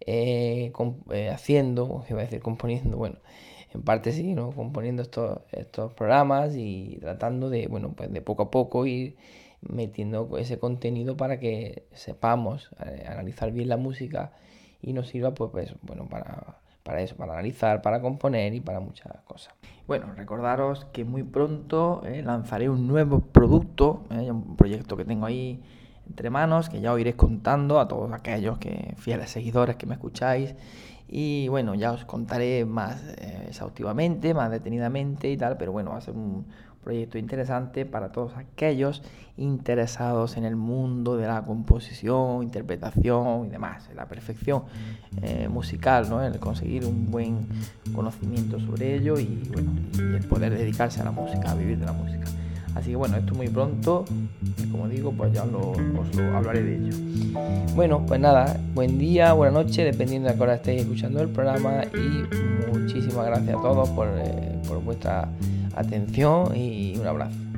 eh, 0.00 0.72
eh, 1.10 1.28
haciendo, 1.30 2.04
iba 2.08 2.20
a 2.20 2.24
decir 2.24 2.40
componiendo, 2.40 2.96
bueno, 2.96 3.18
en 3.72 3.82
parte 3.82 4.12
sí, 4.12 4.34
¿no? 4.34 4.52
Componiendo 4.52 5.02
estos, 5.02 5.40
estos 5.52 5.92
programas 5.94 6.56
y 6.56 6.98
tratando 7.00 7.50
de, 7.50 7.68
bueno, 7.68 7.92
pues 7.96 8.12
de 8.12 8.20
poco 8.22 8.44
a 8.44 8.50
poco 8.50 8.86
ir 8.86 9.16
metiendo 9.60 10.38
ese 10.38 10.58
contenido 10.58 11.16
para 11.16 11.38
que 11.38 11.84
sepamos 11.92 12.70
analizar 13.06 13.52
bien 13.52 13.68
la 13.68 13.76
música 13.76 14.32
y 14.82 14.92
nos 14.94 15.08
sirva, 15.08 15.34
pues, 15.34 15.50
pues 15.52 15.74
bueno, 15.82 16.08
para 16.08 16.58
para 16.82 17.00
eso, 17.02 17.16
para 17.16 17.32
analizar, 17.34 17.82
para 17.82 18.00
componer 18.00 18.54
y 18.54 18.60
para 18.60 18.80
muchas 18.80 19.12
cosas. 19.22 19.54
Bueno, 19.86 20.12
recordaros 20.16 20.84
que 20.86 21.04
muy 21.04 21.22
pronto 21.22 22.02
eh, 22.04 22.22
lanzaré 22.22 22.68
un 22.68 22.86
nuevo 22.86 23.20
producto, 23.20 24.04
eh, 24.10 24.30
un 24.30 24.56
proyecto 24.56 24.96
que 24.96 25.04
tengo 25.04 25.26
ahí 25.26 25.60
entre 26.10 26.28
manos, 26.28 26.68
que 26.68 26.80
ya 26.80 26.92
os 26.92 27.00
iré 27.00 27.14
contando 27.14 27.78
a 27.78 27.86
todos 27.86 28.12
aquellos 28.12 28.58
que 28.58 28.94
fieles 28.98 29.30
seguidores 29.30 29.76
que 29.76 29.86
me 29.86 29.94
escucháis. 29.94 30.54
Y 31.08 31.48
bueno, 31.48 31.74
ya 31.74 31.92
os 31.92 32.04
contaré 32.04 32.64
más 32.64 33.02
eh, 33.18 33.46
exhaustivamente, 33.48 34.34
más 34.34 34.50
detenidamente 34.50 35.30
y 35.30 35.36
tal, 35.36 35.56
pero 35.56 35.72
bueno, 35.72 35.90
va 35.90 35.98
a 35.98 36.00
ser 36.00 36.14
un, 36.14 36.44
proyecto 36.82 37.18
interesante 37.18 37.84
para 37.84 38.10
todos 38.10 38.36
aquellos 38.36 39.02
interesados 39.36 40.36
en 40.36 40.44
el 40.44 40.56
mundo 40.56 41.16
de 41.16 41.26
la 41.26 41.42
composición, 41.42 42.42
interpretación 42.42 43.46
y 43.46 43.48
demás, 43.50 43.88
en 43.90 43.96
la 43.96 44.06
perfección 44.06 44.64
eh, 45.22 45.48
musical, 45.48 46.08
¿no? 46.08 46.22
el 46.22 46.38
conseguir 46.38 46.84
un 46.86 47.10
buen 47.10 47.46
conocimiento 47.94 48.58
sobre 48.60 48.94
ello 48.96 49.18
y, 49.18 49.48
bueno, 49.52 49.72
el 50.16 50.24
poder 50.26 50.56
dedicarse 50.56 51.00
a 51.00 51.04
la 51.04 51.10
música, 51.10 51.50
a 51.50 51.54
vivir 51.54 51.78
de 51.78 51.86
la 51.86 51.92
música. 51.92 52.24
Así 52.74 52.90
que 52.90 52.96
bueno, 52.96 53.16
esto 53.16 53.34
muy 53.34 53.48
pronto, 53.48 54.04
como 54.70 54.88
digo, 54.88 55.12
pues 55.12 55.32
ya 55.32 55.44
os 55.44 55.50
lo 55.50 56.36
hablaré 56.36 56.62
de 56.62 56.76
ello. 56.76 56.96
Bueno, 57.74 58.04
pues 58.06 58.20
nada, 58.20 58.58
buen 58.74 58.98
día, 58.98 59.32
buena 59.32 59.62
noche, 59.62 59.84
dependiendo 59.84 60.28
de 60.28 60.34
a 60.34 60.36
qué 60.36 60.42
hora 60.42 60.54
estéis 60.54 60.82
escuchando 60.82 61.20
el 61.20 61.28
programa 61.28 61.82
y 61.94 62.70
muchísimas 62.72 63.26
gracias 63.26 63.56
a 63.56 63.60
todos 63.60 63.88
por, 63.90 64.08
eh, 64.08 64.58
por 64.68 64.82
vuestra 64.82 65.28
atención 65.74 66.56
y 66.56 66.96
un 66.98 67.06
abrazo. 67.06 67.49